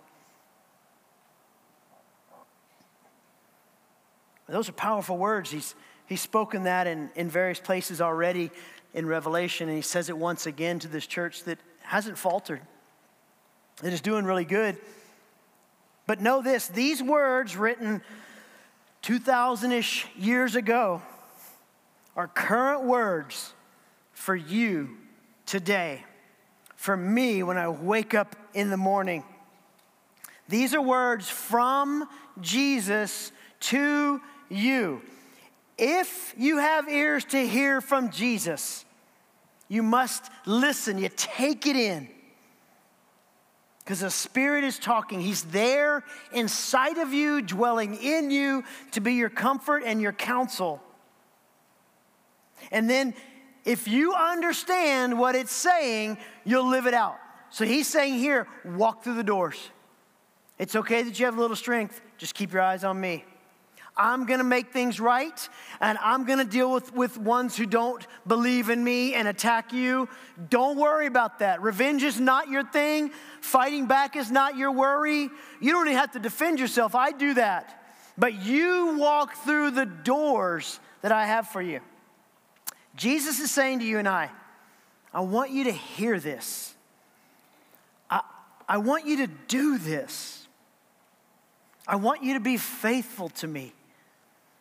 Those 4.48 4.68
are 4.68 4.72
powerful 4.72 5.16
words. 5.16 5.50
He's, 5.50 5.74
he's 6.08 6.20
spoken 6.20 6.64
that 6.64 6.86
in, 6.86 7.10
in 7.14 7.28
various 7.28 7.60
places 7.60 8.00
already 8.00 8.50
in 8.94 9.06
Revelation, 9.06 9.68
and 9.68 9.76
he 9.76 9.82
says 9.82 10.08
it 10.08 10.16
once 10.16 10.46
again 10.46 10.78
to 10.80 10.88
this 10.88 11.06
church 11.06 11.44
that 11.44 11.58
hasn't 11.82 12.18
faltered, 12.18 12.60
that 13.82 13.92
is 13.92 14.00
doing 14.00 14.24
really 14.24 14.44
good. 14.44 14.76
But 16.06 16.20
know 16.20 16.42
this 16.42 16.68
these 16.68 17.02
words 17.02 17.56
written 17.56 18.02
2,000 19.02 19.72
ish 19.72 20.06
years 20.16 20.56
ago 20.56 21.02
are 22.16 22.26
current 22.26 22.84
words 22.84 23.52
for 24.12 24.34
you 24.34 24.96
today, 25.46 26.04
for 26.76 26.96
me 26.96 27.42
when 27.42 27.56
I 27.56 27.68
wake 27.68 28.14
up 28.14 28.34
in 28.54 28.70
the 28.70 28.76
morning. 28.76 29.22
These 30.48 30.74
are 30.74 30.82
words 30.82 31.28
from 31.28 32.08
Jesus 32.40 33.30
to 33.60 34.20
you. 34.48 35.02
If 35.78 36.34
you 36.36 36.58
have 36.58 36.88
ears 36.88 37.24
to 37.26 37.46
hear 37.46 37.80
from 37.80 38.10
Jesus, 38.10 38.84
you 39.68 39.82
must 39.82 40.24
listen, 40.44 40.98
you 40.98 41.08
take 41.14 41.66
it 41.66 41.76
in. 41.76 42.08
Because 43.78 44.00
the 44.00 44.10
Spirit 44.10 44.64
is 44.64 44.78
talking. 44.78 45.20
He's 45.20 45.44
there 45.44 46.04
inside 46.32 46.98
of 46.98 47.12
you, 47.12 47.40
dwelling 47.40 47.94
in 47.94 48.30
you 48.30 48.64
to 48.90 49.00
be 49.00 49.14
your 49.14 49.30
comfort 49.30 49.82
and 49.86 50.02
your 50.02 50.12
counsel. 50.12 50.82
And 52.70 52.90
then, 52.90 53.14
if 53.64 53.88
you 53.88 54.14
understand 54.14 55.18
what 55.18 55.34
it's 55.34 55.52
saying, 55.52 56.18
you'll 56.44 56.68
live 56.68 56.86
it 56.86 56.92
out. 56.92 57.18
So 57.50 57.64
he's 57.64 57.86
saying 57.86 58.14
here, 58.14 58.46
walk 58.64 59.04
through 59.04 59.14
the 59.14 59.22
doors. 59.22 59.70
It's 60.58 60.74
okay 60.74 61.02
that 61.02 61.18
you 61.18 61.24
have 61.24 61.38
a 61.38 61.40
little 61.40 61.56
strength, 61.56 62.00
just 62.18 62.34
keep 62.34 62.52
your 62.52 62.62
eyes 62.62 62.84
on 62.84 63.00
me. 63.00 63.24
I'm 63.98 64.26
gonna 64.26 64.44
make 64.44 64.72
things 64.72 65.00
right, 65.00 65.48
and 65.80 65.98
I'm 65.98 66.24
gonna 66.24 66.44
deal 66.44 66.72
with, 66.72 66.94
with 66.94 67.18
ones 67.18 67.56
who 67.56 67.66
don't 67.66 68.06
believe 68.26 68.70
in 68.70 68.82
me 68.82 69.14
and 69.14 69.26
attack 69.26 69.72
you. 69.72 70.08
Don't 70.48 70.78
worry 70.78 71.06
about 71.06 71.40
that. 71.40 71.60
Revenge 71.60 72.04
is 72.04 72.20
not 72.20 72.48
your 72.48 72.64
thing, 72.64 73.10
fighting 73.40 73.86
back 73.86 74.14
is 74.14 74.30
not 74.30 74.56
your 74.56 74.70
worry. 74.70 75.28
You 75.60 75.72
don't 75.72 75.88
even 75.88 75.98
have 75.98 76.12
to 76.12 76.20
defend 76.20 76.60
yourself. 76.60 76.94
I 76.94 77.10
do 77.10 77.34
that. 77.34 77.74
But 78.16 78.34
you 78.42 78.96
walk 78.98 79.34
through 79.44 79.72
the 79.72 79.86
doors 79.86 80.80
that 81.02 81.12
I 81.12 81.26
have 81.26 81.48
for 81.48 81.62
you. 81.62 81.80
Jesus 82.96 83.38
is 83.38 83.50
saying 83.50 83.78
to 83.78 83.84
you 83.84 83.98
and 83.98 84.08
I, 84.08 84.30
I 85.14 85.20
want 85.20 85.52
you 85.52 85.64
to 85.64 85.72
hear 85.72 86.18
this. 86.18 86.74
I, 88.10 88.22
I 88.68 88.78
want 88.78 89.06
you 89.06 89.18
to 89.18 89.28
do 89.46 89.78
this. 89.78 90.46
I 91.86 91.96
want 91.96 92.22
you 92.22 92.34
to 92.34 92.40
be 92.40 92.56
faithful 92.56 93.30
to 93.30 93.46
me. 93.46 93.72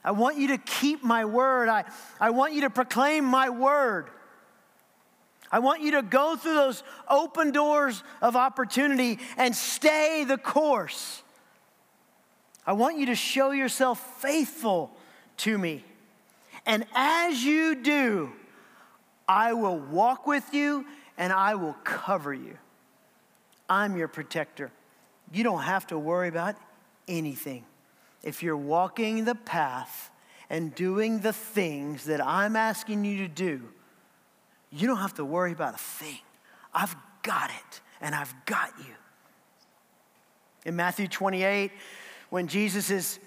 I 0.07 0.11
want 0.11 0.37
you 0.37 0.47
to 0.47 0.57
keep 0.57 1.03
my 1.03 1.25
word. 1.25 1.67
I, 1.67 1.83
I 2.17 2.29
want 2.29 2.53
you 2.53 2.61
to 2.61 2.69
proclaim 2.69 3.25
my 3.25 3.49
word. 3.49 4.07
I 5.51 5.59
want 5.59 5.81
you 5.81 5.91
to 5.91 6.01
go 6.01 6.37
through 6.37 6.53
those 6.53 6.81
open 7.09 7.51
doors 7.51 8.01
of 8.21 8.37
opportunity 8.37 9.19
and 9.35 9.53
stay 9.53 10.23
the 10.25 10.37
course. 10.37 11.23
I 12.65 12.71
want 12.71 12.97
you 12.97 13.07
to 13.07 13.15
show 13.15 13.51
yourself 13.51 13.99
faithful 14.21 14.91
to 15.39 15.57
me. 15.57 15.83
And 16.65 16.85
as 16.95 17.43
you 17.43 17.75
do, 17.75 18.31
I 19.27 19.51
will 19.51 19.77
walk 19.77 20.25
with 20.25 20.53
you 20.53 20.85
and 21.17 21.33
I 21.33 21.55
will 21.55 21.75
cover 21.83 22.33
you. 22.33 22.57
I'm 23.69 23.97
your 23.97 24.07
protector. 24.07 24.71
You 25.33 25.43
don't 25.43 25.63
have 25.63 25.85
to 25.87 25.99
worry 25.99 26.29
about 26.29 26.55
anything 27.09 27.65
if 28.23 28.43
you're 28.43 28.57
walking 28.57 29.25
the 29.25 29.35
path 29.35 30.11
and 30.49 30.73
doing 30.75 31.19
the 31.19 31.33
things 31.33 32.05
that 32.05 32.25
I'm 32.25 32.55
asking 32.55 33.05
you 33.05 33.17
to 33.19 33.27
do, 33.27 33.61
you 34.71 34.87
don't 34.87 34.97
have 34.97 35.15
to 35.15 35.25
worry 35.25 35.51
about 35.51 35.75
a 35.75 35.77
thing. 35.77 36.19
I've 36.73 36.95
got 37.23 37.49
it, 37.49 37.81
and 38.01 38.13
I've 38.13 38.33
got 38.45 38.71
you. 38.79 38.93
In 40.65 40.75
Matthew 40.75 41.07
28, 41.07 41.71
when 42.29 42.47
Jesus 42.47 42.89
is 42.89 43.19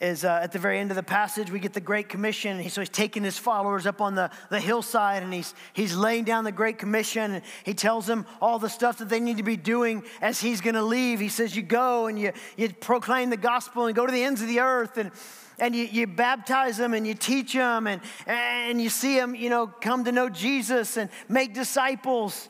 is 0.00 0.24
uh, 0.24 0.40
at 0.42 0.52
the 0.52 0.58
very 0.58 0.78
end 0.78 0.90
of 0.90 0.96
the 0.96 1.02
passage, 1.02 1.50
we 1.50 1.58
get 1.58 1.72
the 1.72 1.80
Great 1.80 2.08
Commission. 2.08 2.60
He, 2.60 2.68
so 2.68 2.80
he's 2.80 2.88
taking 2.88 3.24
his 3.24 3.36
followers 3.36 3.84
up 3.84 4.00
on 4.00 4.14
the, 4.14 4.30
the 4.48 4.60
hillside 4.60 5.24
and 5.24 5.34
he's, 5.34 5.54
he's 5.72 5.96
laying 5.96 6.22
down 6.24 6.44
the 6.44 6.52
Great 6.52 6.78
Commission. 6.78 7.32
And 7.32 7.42
he 7.64 7.74
tells 7.74 8.06
them 8.06 8.24
all 8.40 8.60
the 8.60 8.68
stuff 8.68 8.98
that 8.98 9.08
they 9.08 9.18
need 9.18 9.38
to 9.38 9.42
be 9.42 9.56
doing 9.56 10.04
as 10.20 10.40
he's 10.40 10.60
going 10.60 10.76
to 10.76 10.82
leave. 10.82 11.18
He 11.18 11.28
says, 11.28 11.56
You 11.56 11.62
go 11.62 12.06
and 12.06 12.18
you, 12.18 12.32
you 12.56 12.72
proclaim 12.72 13.30
the 13.30 13.36
gospel 13.36 13.86
and 13.86 13.96
go 13.96 14.06
to 14.06 14.12
the 14.12 14.22
ends 14.22 14.40
of 14.40 14.46
the 14.46 14.60
earth 14.60 14.98
and, 14.98 15.10
and 15.58 15.74
you, 15.74 15.84
you 15.84 16.06
baptize 16.06 16.76
them 16.76 16.94
and 16.94 17.04
you 17.04 17.14
teach 17.14 17.52
them 17.52 17.88
and, 17.88 18.00
and 18.26 18.80
you 18.80 18.90
see 18.90 19.16
them, 19.16 19.34
you 19.34 19.50
know, 19.50 19.66
come 19.66 20.04
to 20.04 20.12
know 20.12 20.28
Jesus 20.28 20.96
and 20.96 21.10
make 21.28 21.54
disciples. 21.54 22.48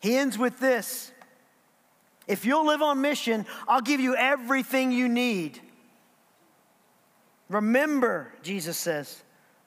He 0.00 0.16
ends 0.16 0.38
with 0.38 0.60
this 0.60 1.10
If 2.28 2.44
you'll 2.44 2.66
live 2.66 2.82
on 2.82 3.00
mission, 3.00 3.46
I'll 3.66 3.80
give 3.80 3.98
you 3.98 4.14
everything 4.14 4.92
you 4.92 5.08
need. 5.08 5.60
Remember, 7.48 8.32
Jesus 8.42 8.76
says, 8.76 9.22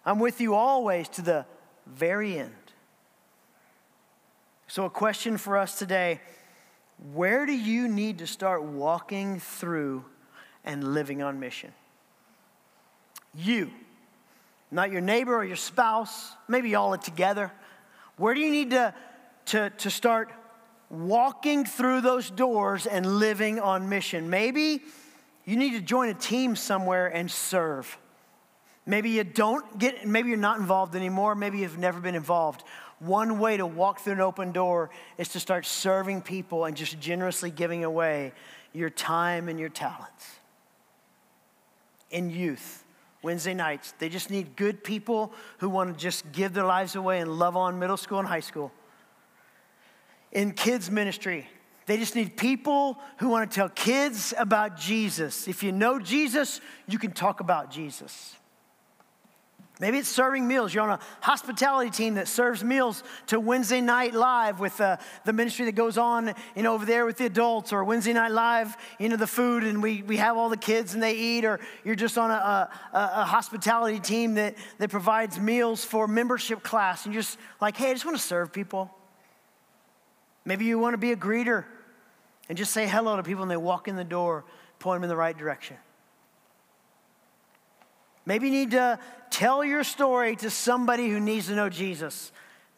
I'm 0.06 0.20
with 0.20 0.42
you 0.42 0.56
always 0.56 1.10
to 1.10 1.22
the 1.22 1.46
very 1.86 2.38
end. 2.38 2.54
So, 4.68 4.86
a 4.86 4.90
question 4.90 5.38
for 5.38 5.58
us 5.58 5.80
today 5.80 6.20
where 7.14 7.46
do 7.46 7.54
you 7.54 7.88
need 7.88 8.20
to 8.20 8.28
start 8.28 8.64
walking 8.64 9.40
through 9.40 10.04
and 10.66 10.94
living 10.94 11.22
on 11.22 11.40
mission? 11.40 11.72
You, 13.36 13.70
not 14.72 14.92
your 14.92 15.02
neighbor 15.02 15.36
or 15.36 15.46
your 15.46 15.58
spouse, 15.58 16.32
maybe 16.48 16.74
all 16.74 16.94
it 16.94 17.04
together. 17.04 17.52
Where 18.18 18.34
do 18.34 18.42
you 18.42 18.50
need 18.50 18.72
to, 18.72 18.94
to, 19.48 19.70
to 19.70 19.90
start 19.92 20.32
walking 20.90 21.66
through 21.66 22.02
those 22.02 22.32
doors 22.32 22.88
and 22.88 23.06
living 23.20 23.60
on 23.60 23.90
mission? 23.90 24.30
Maybe 24.30 24.82
you 25.48 25.56
need 25.56 25.72
to 25.72 25.82
join 25.82 26.10
a 26.10 26.14
team 26.14 26.58
somewhere 26.58 27.08
and 27.08 27.32
serve. 27.32 27.98
Maybe 28.86 29.12
you 29.12 29.24
don't 29.24 29.80
get, 29.80 30.06
maybe 30.06 30.28
you're 30.28 30.38
not 30.38 30.60
involved 30.60 30.94
anymore. 30.94 31.36
Maybe 31.36 31.60
you've 31.60 31.78
never 31.78 32.02
been 32.02 32.16
involved. 32.16 32.66
One 33.00 33.40
way 33.40 33.56
to 33.56 33.66
walk 33.66 34.02
through 34.02 34.14
an 34.14 34.22
open 34.22 34.52
door 34.52 34.90
is 35.18 35.30
to 35.30 35.40
start 35.40 35.66
serving 35.66 36.24
people 36.24 36.66
and 36.66 36.76
just 36.76 37.00
generously 37.00 37.50
giving 37.50 37.86
away 37.86 38.34
your 38.74 38.90
time 38.90 39.48
and 39.48 39.58
your 39.58 39.70
talents. 39.70 40.28
In 42.12 42.30
youth, 42.30 42.84
Wednesday 43.22 43.54
nights, 43.54 43.94
they 44.00 44.10
just 44.10 44.30
need 44.30 44.58
good 44.58 44.84
people 44.84 45.32
who 45.60 45.70
want 45.70 45.94
to 45.94 46.02
just 46.02 46.30
give 46.34 46.54
their 46.54 46.66
lives 46.66 46.98
away 46.98 47.22
and 47.22 47.40
love 47.40 47.56
on 47.56 47.80
middle 47.80 47.98
school 47.98 48.20
and 48.20 48.28
high 48.28 48.42
school. 48.42 48.74
In 50.34 50.52
kids' 50.52 50.92
ministry, 50.92 51.48
they 51.88 51.98
just 51.98 52.16
need 52.16 52.36
people 52.36 53.00
who 53.18 53.30
want 53.30 53.50
to 53.50 53.56
tell 53.56 53.70
kids 53.70 54.34
about 54.38 54.78
Jesus. 54.78 55.48
If 55.48 55.64
you 55.64 55.72
know 55.72 56.00
Jesus, 56.00 56.60
you 56.86 57.00
can 57.00 57.12
talk 57.12 57.40
about 57.40 57.72
Jesus. 57.72 58.36
Maybe 59.80 60.00
it's 60.00 60.10
serving 60.10 60.46
meals. 60.46 60.74
You're 60.74 60.84
on 60.84 60.90
a 60.90 61.00
hospitality 61.22 61.90
team 61.90 62.16
that 62.16 62.28
serves 62.28 62.62
meals 62.62 63.04
to 63.28 63.40
Wednesday 63.40 63.80
Night 63.80 64.14
Live 64.14 64.60
with 64.60 64.82
uh, 64.82 64.98
the 65.24 65.32
ministry 65.32 65.66
that 65.66 65.76
goes 65.76 65.98
on, 65.98 66.34
you 66.56 66.64
know, 66.64 66.74
over 66.74 66.86
there 66.86 67.06
with 67.06 67.18
the 67.18 67.28
adults, 67.28 67.72
or 67.72 67.84
Wednesday 67.86 68.12
Night 68.12 68.32
Live, 68.32 68.76
you 69.00 69.08
know, 69.08 69.16
the 69.16 69.28
food, 69.28 69.64
and 69.64 69.82
we, 69.82 70.02
we 70.02 70.18
have 70.18 70.36
all 70.36 70.50
the 70.50 70.58
kids 70.58 70.94
and 70.94 71.02
they 71.02 71.14
eat, 71.14 71.46
or 71.46 71.60
you're 71.86 71.96
just 71.96 72.18
on 72.18 72.32
a, 72.32 72.34
a, 72.34 72.70
a 72.98 73.26
hospitality 73.26 74.00
team 74.00 74.34
that, 74.34 74.56
that 74.80 74.90
provides 74.90 75.40
meals 75.40 75.86
for 75.86 76.06
membership 76.08 76.64
class, 76.64 77.06
and 77.06 77.14
you're 77.14 77.24
just 77.24 77.38
like, 77.62 77.78
hey, 77.78 77.92
I 77.92 77.94
just 77.94 78.04
want 78.04 78.18
to 78.18 78.24
serve 78.24 78.52
people. 78.52 78.92
Maybe 80.44 80.66
you 80.66 80.80
want 80.80 80.96
to 80.96 80.98
be 80.98 81.12
a 81.12 81.16
greeter 81.16 81.66
and 82.50 82.58
just 82.58 82.72
say 82.72 82.88
hello 82.88 83.18
to 83.18 83.24
people 83.24 83.42
and 83.42 83.52
they 83.52 83.58
walk 83.58 83.88
in 83.88 83.96
the 83.96 84.04
door, 84.04 84.46
point 84.80 84.98
them 84.98 85.04
in 85.04 85.10
the 85.10 85.16
right 85.16 85.38
direction. 85.38 85.78
Maybe 88.26 88.48
you 88.48 88.54
need 88.54 88.72
to 88.72 89.00
tell 89.30 89.64
your 89.64 89.84
story 89.84 90.36
to 90.38 90.50
somebody 90.50 91.10
who 91.10 91.20
needs 91.20 91.48
to 91.48 91.56
know 91.56 91.70
Jesus. 91.70 92.32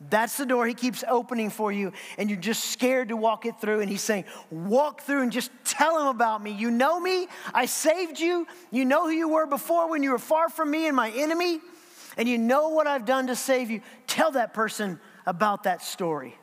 That's 0.09 0.37
the 0.37 0.45
door 0.45 0.65
he 0.65 0.73
keeps 0.73 1.03
opening 1.09 1.49
for 1.49 1.71
you, 1.71 1.91
and 2.17 2.29
you're 2.29 2.39
just 2.39 2.65
scared 2.65 3.09
to 3.09 3.17
walk 3.17 3.45
it 3.45 3.59
through. 3.59 3.81
And 3.81 3.89
he's 3.89 4.01
saying, 4.01 4.25
Walk 4.49 5.01
through 5.01 5.23
and 5.23 5.31
just 5.31 5.51
tell 5.65 5.99
him 5.99 6.07
about 6.07 6.41
me. 6.41 6.51
You 6.51 6.71
know 6.71 6.99
me, 6.99 7.27
I 7.53 7.65
saved 7.65 8.19
you. 8.19 8.47
You 8.71 8.85
know 8.85 9.05
who 9.05 9.11
you 9.11 9.27
were 9.27 9.45
before 9.45 9.89
when 9.89 10.03
you 10.03 10.11
were 10.11 10.19
far 10.19 10.49
from 10.49 10.71
me 10.71 10.87
and 10.87 10.95
my 10.95 11.09
enemy, 11.09 11.59
and 12.15 12.29
you 12.29 12.37
know 12.37 12.69
what 12.69 12.87
I've 12.87 13.05
done 13.05 13.27
to 13.27 13.35
save 13.35 13.69
you. 13.69 13.81
Tell 14.07 14.31
that 14.31 14.53
person 14.53 14.99
about 15.25 15.63
that 15.63 15.81
story. 15.81 16.37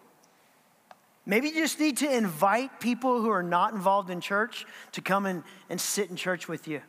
Maybe 1.26 1.48
you 1.48 1.54
just 1.54 1.80
need 1.80 1.96
to 1.98 2.16
invite 2.16 2.78
people 2.78 3.20
who 3.20 3.30
are 3.30 3.42
not 3.42 3.74
involved 3.74 4.10
in 4.10 4.20
church 4.20 4.64
to 4.92 5.00
come 5.00 5.26
and, 5.26 5.42
and 5.68 5.80
sit 5.80 6.08
in 6.08 6.14
church 6.14 6.46
with 6.46 6.68
you 6.68 6.80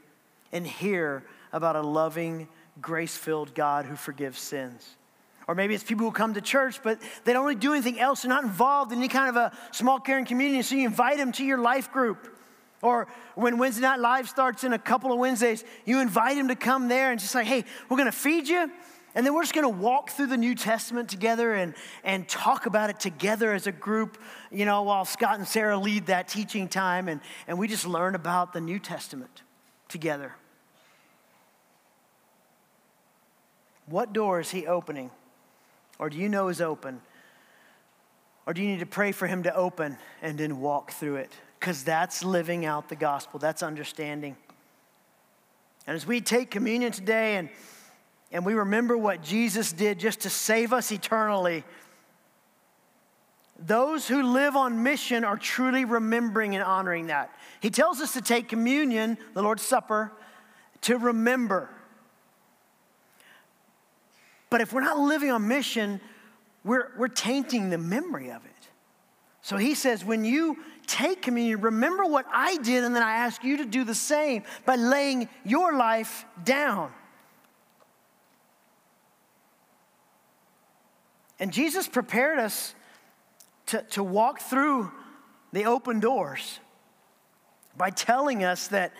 and 0.51 0.65
hear 0.65 1.23
about 1.51 1.75
a 1.75 1.81
loving, 1.81 2.47
grace 2.79 3.17
filled 3.17 3.55
God 3.55 3.85
who 3.85 3.95
forgives 3.95 4.39
sins. 4.39 4.95
Or 5.47 5.55
maybe 5.55 5.73
it's 5.73 5.83
people 5.83 6.05
who 6.05 6.11
come 6.11 6.35
to 6.35 6.41
church, 6.41 6.83
but 6.83 6.99
they 7.23 7.33
don't 7.33 7.45
really 7.45 7.55
do 7.55 7.73
anything 7.73 7.99
else. 7.99 8.21
They're 8.21 8.29
not 8.29 8.43
involved 8.43 8.91
in 8.91 8.99
any 8.99 9.07
kind 9.07 9.29
of 9.29 9.37
a 9.37 9.57
small 9.71 9.99
caring 9.99 10.25
community. 10.25 10.61
So 10.61 10.75
you 10.75 10.85
invite 10.85 11.17
them 11.17 11.31
to 11.33 11.43
your 11.43 11.57
life 11.57 11.91
group. 11.91 12.27
Or 12.81 13.07
when 13.33 13.57
Wednesday 13.57 13.81
Night 13.81 13.99
Live 13.99 14.29
starts 14.29 14.63
in 14.63 14.73
a 14.73 14.77
couple 14.77 15.11
of 15.11 15.17
Wednesdays, 15.17 15.63
you 15.85 15.99
invite 15.99 16.35
them 16.35 16.49
to 16.49 16.55
come 16.55 16.89
there 16.89 17.11
and 17.11 17.19
just 17.19 17.33
like, 17.33 17.47
hey, 17.47 17.63
we're 17.89 17.97
to 18.03 18.11
feed 18.11 18.47
you. 18.47 18.69
And 19.17 19.25
then 19.25 19.33
we're 19.33 19.41
just 19.41 19.55
going 19.55 19.63
to 19.63 19.81
walk 19.81 20.11
through 20.11 20.27
the 20.27 20.37
New 20.37 20.53
Testament 20.53 21.09
together 21.09 21.55
and, 21.55 21.73
and 22.03 22.29
talk 22.29 22.67
about 22.67 22.91
it 22.91 22.99
together 22.99 23.51
as 23.51 23.65
a 23.65 23.71
group, 23.71 24.19
you 24.51 24.63
know, 24.63 24.83
while 24.83 25.05
Scott 25.05 25.39
and 25.39 25.47
Sarah 25.47 25.75
lead 25.75 26.05
that 26.05 26.27
teaching 26.27 26.67
time. 26.67 27.09
And, 27.09 27.19
and 27.47 27.57
we 27.57 27.67
just 27.67 27.87
learn 27.87 28.13
about 28.13 28.53
the 28.53 28.61
New 28.61 28.77
Testament 28.77 29.41
together. 29.87 30.35
What 33.87 34.13
door 34.13 34.39
is 34.39 34.51
he 34.51 34.67
opening? 34.67 35.09
Or 35.97 36.11
do 36.11 36.17
you 36.17 36.29
know 36.29 36.49
is 36.49 36.61
open? 36.61 37.01
Or 38.45 38.53
do 38.53 38.61
you 38.61 38.67
need 38.67 38.81
to 38.81 38.85
pray 38.85 39.11
for 39.13 39.25
him 39.25 39.41
to 39.43 39.55
open 39.55 39.97
and 40.21 40.37
then 40.37 40.61
walk 40.61 40.91
through 40.91 41.15
it? 41.15 41.31
Because 41.59 41.83
that's 41.83 42.23
living 42.23 42.67
out 42.67 42.87
the 42.87 42.95
gospel, 42.95 43.39
that's 43.39 43.63
understanding. 43.63 44.37
And 45.87 45.95
as 45.95 46.05
we 46.05 46.21
take 46.21 46.51
communion 46.51 46.91
today 46.91 47.37
and, 47.37 47.49
and 48.31 48.45
we 48.45 48.53
remember 48.53 48.97
what 48.97 49.23
Jesus 49.23 49.71
did 49.71 49.99
just 49.99 50.21
to 50.21 50.29
save 50.29 50.73
us 50.73 50.91
eternally, 50.91 51.63
those 53.59 54.07
who 54.07 54.21
live 54.21 54.55
on 54.55 54.83
mission 54.83 55.23
are 55.23 55.37
truly 55.37 55.85
remembering 55.85 56.53
and 56.53 56.63
honoring 56.63 57.07
that. 57.07 57.31
He 57.59 57.69
tells 57.69 58.01
us 58.01 58.13
to 58.13 58.21
take 58.21 58.47
communion, 58.47 59.17
the 59.33 59.41
Lord's 59.41 59.63
Supper, 59.63 60.11
to 60.81 60.97
remember. 60.97 61.69
But 64.49 64.61
if 64.61 64.73
we're 64.73 64.81
not 64.81 64.99
living 64.99 65.31
on 65.31 65.47
mission, 65.47 65.99
we're, 66.63 66.91
we're 66.97 67.07
tainting 67.07 67.69
the 67.69 67.77
memory 67.77 68.31
of 68.31 68.45
it. 68.45 68.51
So 69.41 69.57
he 69.57 69.73
says, 69.73 70.03
when 70.03 70.25
you 70.25 70.57
take 70.85 71.21
communion, 71.21 71.61
remember 71.61 72.05
what 72.05 72.25
I 72.31 72.57
did, 72.57 72.83
and 72.83 72.95
then 72.95 73.03
I 73.03 73.17
ask 73.17 73.43
you 73.43 73.57
to 73.57 73.65
do 73.65 73.83
the 73.83 73.95
same 73.95 74.43
by 74.65 74.75
laying 74.75 75.29
your 75.45 75.75
life 75.75 76.25
down. 76.43 76.91
And 81.39 81.51
Jesus 81.51 81.87
prepared 81.87 82.39
us 82.39 82.73
to, 83.67 83.81
to 83.91 84.03
walk 84.03 84.41
through 84.41 84.91
the 85.53 85.65
open 85.65 85.99
doors 85.99 86.59
by 87.75 87.89
telling 87.89 88.43
us 88.43 88.69
that 88.69 88.93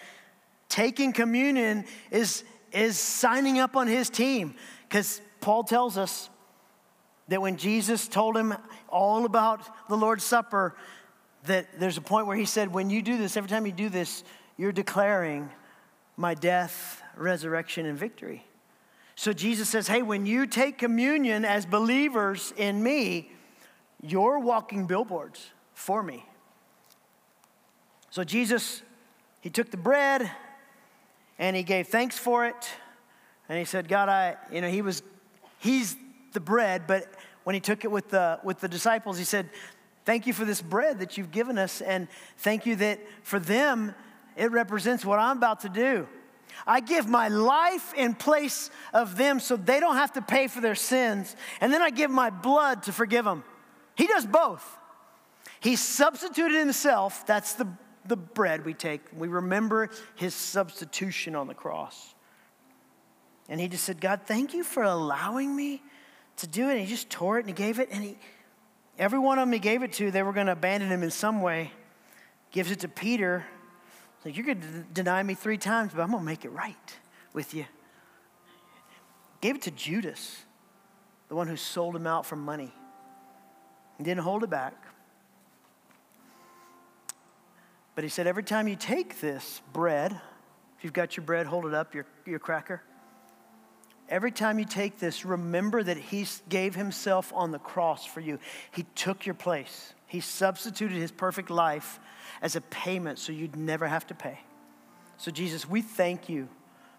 taking 0.70 1.14
communion 1.14 1.86
is, 2.12 2.44
is 2.72 2.98
signing 2.98 3.60
up 3.60 3.76
on 3.76 3.88
his 3.88 4.10
team. 4.10 4.56
Because 4.88 5.22
Paul 5.42 5.64
tells 5.64 5.98
us 5.98 6.30
that 7.28 7.42
when 7.42 7.58
Jesus 7.58 8.08
told 8.08 8.38
him 8.38 8.54
all 8.90 9.26
about 9.26 9.62
the 9.90 9.98
Lord's 9.98 10.24
Supper, 10.24 10.76
that 11.46 11.80
there's 11.80 11.98
a 11.98 12.02
point 12.02 12.28
where 12.28 12.38
he 12.38 12.46
said, 12.46 12.74
When 12.74 12.90
you 12.90 13.02
do 13.02 13.18
this, 13.18 13.36
every 13.36 13.50
time 13.50 13.66
you 13.66 13.72
do 13.72 13.90
this, 13.90 14.24
you're 14.58 14.72
declaring 14.72 15.50
my 16.16 16.34
death, 16.34 17.02
resurrection, 17.16 17.86
and 17.86 17.98
victory. 17.98 18.47
So 19.18 19.34
Jesus 19.34 19.68
says, 19.68 19.88
Hey, 19.88 20.03
when 20.03 20.26
you 20.26 20.45
take 20.45 20.78
communion 20.78 21.43
as 21.43 21.65
believers 21.65 22.53
in 22.55 22.82
me, 22.82 23.32
you're 24.01 24.39
walking 24.39 24.86
billboards 24.86 25.49
for 25.74 26.01
me. 26.01 26.24
So 28.11 28.24
Jesus, 28.24 28.84
he 29.41 29.49
took 29.49 29.72
the 29.72 29.78
bread 29.78 30.32
and 31.39 31.55
he 31.55 31.63
gave 31.63 31.88
thanks 31.88 32.18
for 32.18 32.45
it. 32.45 32.70
And 33.49 33.57
he 33.57 33.65
said, 33.65 33.88
God, 33.88 34.07
I, 34.07 34.38
you 34.51 34.61
know, 34.61 34.70
he 34.70 34.82
was 34.82 35.01
He's 35.59 35.95
the 36.34 36.39
bread, 36.39 36.84
but 36.86 37.11
when 37.43 37.55
he 37.55 37.59
took 37.59 37.84
it 37.84 37.91
with 37.91 38.09
the, 38.09 38.39
with 38.43 38.59
the 38.59 38.68
disciples, 38.68 39.18
he 39.18 39.24
said, 39.24 39.49
Thank 40.05 40.28
you 40.28 40.34
for 40.34 40.45
this 40.45 40.61
bread 40.61 40.99
that 40.99 41.18
you've 41.18 41.32
given 41.32 41.57
us, 41.57 41.82
and 41.82 42.07
thank 42.38 42.65
you 42.65 42.78
that 42.78 42.99
for 43.24 43.39
them, 43.39 43.93
it 44.38 44.51
represents 44.51 45.03
what 45.03 45.20
I'm 45.20 45.38
about 45.38 45.61
to 45.61 45.70
do. 45.70 46.07
I 46.66 46.80
give 46.80 47.08
my 47.08 47.28
life 47.28 47.93
in 47.93 48.16
place 48.16 48.70
of 48.93 49.18
them 49.18 49.39
so 49.39 49.55
they 49.58 49.80
don't 49.80 49.97
have 49.97 50.14
to 50.14 50.22
pay 50.22 50.47
for 50.47 50.62
their 50.62 50.76
sins, 50.76 51.36
and 51.62 51.72
then 51.72 51.82
I 51.82 51.89
give 51.89 52.10
my 52.10 52.30
blood 52.30 52.84
to 52.84 52.93
forgive 52.93 53.26
them. 53.26 53.43
He 53.95 54.08
does 54.08 54.26
both. 54.26 54.66
He 55.60 55.76
substituted 55.76 56.60
himself, 56.60 57.26
that's 57.26 57.53
the, 57.53 57.68
the 58.05 58.18
bread 58.18 58.66
we 58.66 58.74
take. 58.74 59.01
We 59.16 59.28
remember 59.28 59.89
his 60.16 60.34
substitution 60.34 61.36
on 61.36 61.47
the 61.47 61.53
cross. 61.53 62.14
And 63.49 63.60
he 63.60 63.68
just 63.68 63.84
said, 63.84 64.01
God, 64.01 64.22
thank 64.26 64.53
you 64.53 64.64
for 64.64 64.84
allowing 64.84 65.55
me 65.55 65.82
to 66.38 66.47
do 66.47 66.68
it. 66.70 66.74
And 66.74 66.82
he 66.82 66.86
just 66.86 67.10
tore 67.10 67.38
it 67.38 67.45
and 67.45 67.49
he 67.49 67.53
gave 67.53 67.80
it. 67.80 67.89
And 67.91 68.03
he, 68.03 68.18
every 68.99 69.20
one 69.20 69.39
of 69.39 69.43
them 69.43 69.53
he 69.53 69.60
gave 69.60 69.84
it 69.84 69.93
to, 69.93 70.12
they 70.12 70.22
were 70.22 70.34
going 70.34 70.47
to 70.47 70.51
abandon 70.53 70.89
him 70.89 71.01
in 71.01 71.12
some 71.12 71.41
way. 71.41 71.72
Gives 72.51 72.72
it 72.72 72.82
to 72.82 72.88
Peter. 72.88 73.45
Like, 74.28 74.36
you're 74.36 74.45
going 74.45 74.59
to 74.59 74.84
deny 74.91 75.23
me 75.23 75.36
three 75.36 75.57
times, 75.57 75.93
but 75.95 76.01
I'm 76.01 76.11
going 76.11 76.19
to 76.19 76.25
make 76.25 76.43
it 76.43 76.49
right 76.49 76.75
with 77.32 77.53
you. 77.53 77.65
Gave 79.39 79.55
it 79.55 79.61
to 79.61 79.71
Judas, 79.71 80.43
the 81.30 81.36
one 81.36 81.47
who 81.47 81.55
sold 81.55 81.95
him 81.95 82.05
out 82.05 82.25
for 82.25 82.36
money. 82.36 82.73
He 83.97 84.03
didn't 84.03 84.23
hold 84.23 84.43
it 84.43 84.49
back. 84.49 84.73
But 87.95 88.03
he 88.03 88.09
said, 88.09 88.28
every 88.28 88.43
time 88.43 88.67
you 88.67 88.75
take 88.75 89.21
this 89.21 89.61
bread, 89.71 90.11
if 90.78 90.84
you've 90.84 90.91
got 90.91 91.15
your 91.15 91.25
bread, 91.25 91.45
hold 91.45 91.65
it 91.65 91.73
up, 91.73 91.95
your, 91.95 92.05
your 92.25 92.39
cracker. 92.39 92.82
Every 94.09 94.32
time 94.32 94.59
you 94.59 94.65
take 94.65 94.99
this, 94.99 95.23
remember 95.23 95.82
that 95.82 95.95
He 95.95 96.28
gave 96.49 96.75
Himself 96.75 97.32
on 97.34 97.51
the 97.51 97.59
cross 97.59 98.05
for 98.05 98.19
you. 98.19 98.39
He 98.71 98.84
took 98.93 99.25
your 99.25 99.36
place, 99.36 99.93
He 100.08 100.20
substituted 100.20 100.97
His 100.97 101.12
perfect 101.12 101.49
life 101.49 101.99
as 102.41 102.55
a 102.55 102.62
payment 102.62 103.20
so 103.20 103.32
you'd 103.32 103.55
never 103.55 103.88
have 103.88 104.08
to 104.08 104.16
pay. 104.16 104.39
So, 105.18 105.32
Jesus, 105.32 105.68
we 105.68 105.82
thank 105.82 106.30
you 106.30 106.47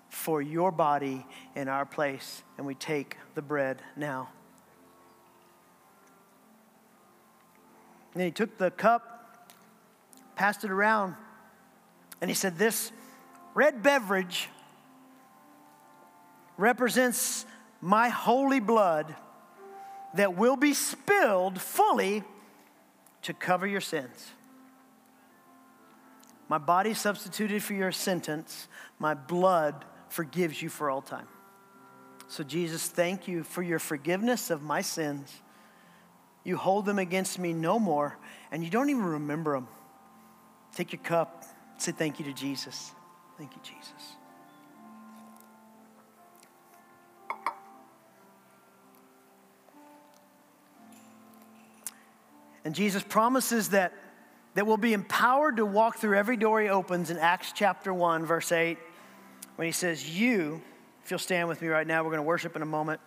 for 0.09 0.40
your 0.40 0.70
body 0.72 1.26
in 1.54 1.68
our 1.68 1.84
place, 1.84 2.42
and 2.56 2.66
we 2.66 2.74
take 2.74 3.16
the 3.34 3.42
bread 3.42 3.82
now. 3.96 4.28
And 8.12 8.20
then 8.20 8.26
he 8.26 8.32
took 8.32 8.59
the 8.59 8.70
cup, 8.70 9.52
passed 10.34 10.64
it 10.64 10.70
around, 10.70 11.14
and 12.20 12.30
he 12.30 12.34
said, 12.34 12.59
This 12.59 12.90
red 13.54 13.82
beverage 13.82 14.48
represents 16.56 17.46
my 17.80 18.09
holy 18.09 18.61
blood 18.61 19.14
that 20.14 20.36
will 20.36 20.56
be 20.56 20.74
spilled 20.74 21.61
fully 21.61 22.24
to 23.22 23.34
cover 23.34 23.66
your 23.66 23.80
sins. 23.80 24.32
My 26.48 26.58
body 26.58 26.94
substituted 26.94 27.62
for 27.62 27.74
your 27.74 27.92
sentence, 27.92 28.68
my 28.98 29.14
blood 29.14 29.84
forgives 30.08 30.62
you 30.62 30.68
for 30.68 30.88
all 30.90 31.02
time. 31.02 31.28
So, 32.28 32.42
Jesus, 32.42 32.88
thank 32.88 33.28
you 33.28 33.42
for 33.42 33.62
your 33.62 33.78
forgiveness 33.78 34.50
of 34.50 34.62
my 34.62 34.82
sins. 34.82 35.32
You 36.44 36.56
hold 36.56 36.86
them 36.86 36.98
against 36.98 37.38
me 37.38 37.52
no 37.52 37.78
more, 37.78 38.18
and 38.50 38.64
you 38.64 38.70
don't 38.70 38.90
even 38.90 39.04
remember 39.04 39.54
them. 39.54 39.68
Take 40.74 40.92
your 40.92 41.02
cup, 41.02 41.44
say 41.78 41.92
thank 41.92 42.18
you 42.18 42.24
to 42.26 42.32
Jesus. 42.32 42.92
Thank 43.36 43.52
you, 43.54 43.62
Jesus. 43.62 44.17
And 52.68 52.74
Jesus 52.74 53.02
promises 53.02 53.70
that, 53.70 53.94
that 54.52 54.66
we'll 54.66 54.76
be 54.76 54.92
empowered 54.92 55.56
to 55.56 55.64
walk 55.64 55.96
through 55.96 56.18
every 56.18 56.36
door 56.36 56.60
he 56.60 56.68
opens 56.68 57.08
in 57.08 57.16
Acts 57.16 57.52
chapter 57.54 57.94
1, 57.94 58.26
verse 58.26 58.52
8, 58.52 58.76
when 59.56 59.64
he 59.64 59.72
says, 59.72 60.06
You, 60.06 60.60
if 61.02 61.10
you'll 61.10 61.18
stand 61.18 61.48
with 61.48 61.62
me 61.62 61.68
right 61.68 61.86
now, 61.86 62.04
we're 62.04 62.10
going 62.10 62.18
to 62.18 62.24
worship 62.24 62.56
in 62.56 62.60
a 62.60 62.66
moment. 62.66 63.00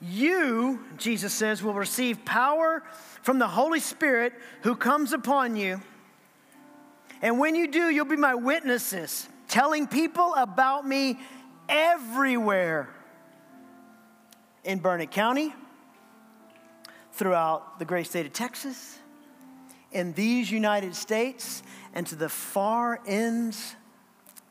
You, 0.00 0.82
Jesus 0.96 1.34
says, 1.34 1.62
will 1.62 1.74
receive 1.74 2.24
power 2.24 2.82
from 3.20 3.38
the 3.38 3.46
Holy 3.46 3.80
Spirit 3.80 4.32
who 4.62 4.74
comes 4.74 5.12
upon 5.12 5.54
you. 5.54 5.82
And 7.20 7.38
when 7.38 7.54
you 7.54 7.70
do, 7.70 7.90
you'll 7.90 8.06
be 8.06 8.16
my 8.16 8.34
witnesses, 8.34 9.28
telling 9.48 9.86
people 9.86 10.34
about 10.36 10.88
me 10.88 11.20
everywhere 11.68 12.88
in 14.64 14.78
Burnet 14.78 15.10
County, 15.10 15.52
throughout 17.18 17.80
the 17.80 17.84
great 17.84 18.06
state 18.06 18.26
of 18.26 18.32
Texas, 18.32 18.96
in 19.90 20.12
these 20.12 20.50
United 20.50 20.94
States, 20.94 21.64
and 21.92 22.06
to 22.06 22.14
the 22.14 22.28
far 22.28 23.00
ends 23.06 23.74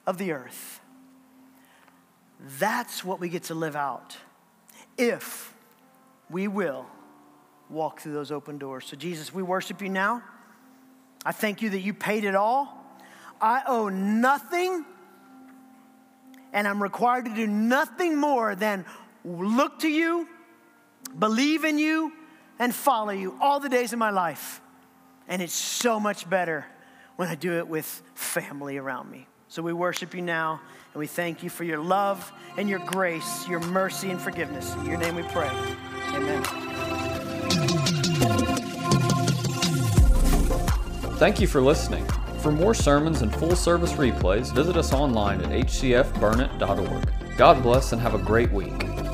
of 0.05 0.17
the 0.17 0.33
earth. 0.33 0.81
That's 2.59 3.05
what 3.05 3.21
we 3.21 3.29
get 3.29 3.43
to 3.43 3.55
live 3.55 3.77
out 3.77 4.17
if 4.97 5.53
we 6.29 6.49
will 6.49 6.85
walk 7.69 8.01
through 8.01 8.13
those 8.13 8.31
open 8.31 8.57
doors. 8.57 8.85
So, 8.85 8.97
Jesus, 8.97 9.33
we 9.33 9.41
worship 9.41 9.81
you 9.81 9.89
now. 9.89 10.21
I 11.25 11.31
thank 11.31 11.61
you 11.61 11.69
that 11.69 11.79
you 11.79 11.93
paid 11.93 12.25
it 12.25 12.35
all. 12.35 12.83
I 13.39 13.61
owe 13.65 13.87
nothing, 13.87 14.83
and 16.51 16.67
I'm 16.67 16.83
required 16.83 17.25
to 17.25 17.33
do 17.33 17.47
nothing 17.47 18.17
more 18.17 18.55
than 18.55 18.83
look 19.23 19.79
to 19.79 19.87
you, 19.87 20.27
believe 21.17 21.63
in 21.63 21.77
you, 21.77 22.11
and 22.59 22.73
follow 22.73 23.11
you 23.11 23.35
all 23.39 23.59
the 23.59 23.69
days 23.69 23.93
of 23.93 23.99
my 23.99 24.09
life. 24.09 24.61
And 25.27 25.41
it's 25.41 25.53
so 25.53 25.99
much 25.99 26.29
better 26.29 26.65
when 27.15 27.27
I 27.27 27.35
do 27.35 27.57
it 27.57 27.67
with 27.67 27.85
family 28.15 28.77
around 28.77 29.11
me. 29.11 29.27
So 29.49 29.61
we 29.61 29.73
worship 29.73 30.13
you 30.13 30.21
now, 30.21 30.61
and 30.93 30.99
we 30.99 31.07
thank 31.07 31.41
you 31.41 31.49
for 31.49 31.63
your 31.63 31.79
love 31.79 32.31
and 32.57 32.69
your 32.69 32.79
grace, 32.79 33.47
your 33.47 33.59
mercy 33.61 34.11
and 34.11 34.19
forgiveness. 34.19 34.73
In 34.75 34.85
your 34.85 34.97
name 34.97 35.15
we 35.15 35.23
pray. 35.23 35.49
Amen. 36.13 36.43
Thank 41.17 41.39
you 41.39 41.47
for 41.47 41.61
listening. 41.61 42.05
For 42.39 42.51
more 42.51 42.73
sermons 42.73 43.23
and 43.23 43.33
full 43.35 43.55
service 43.55 43.93
replays, 43.93 44.53
visit 44.53 44.77
us 44.77 44.93
online 44.93 45.41
at 45.41 45.49
hcfburnett.org. 45.49 47.37
God 47.37 47.63
bless 47.63 47.91
and 47.91 48.01
have 48.01 48.13
a 48.13 48.19
great 48.19 48.51
week. 48.51 49.06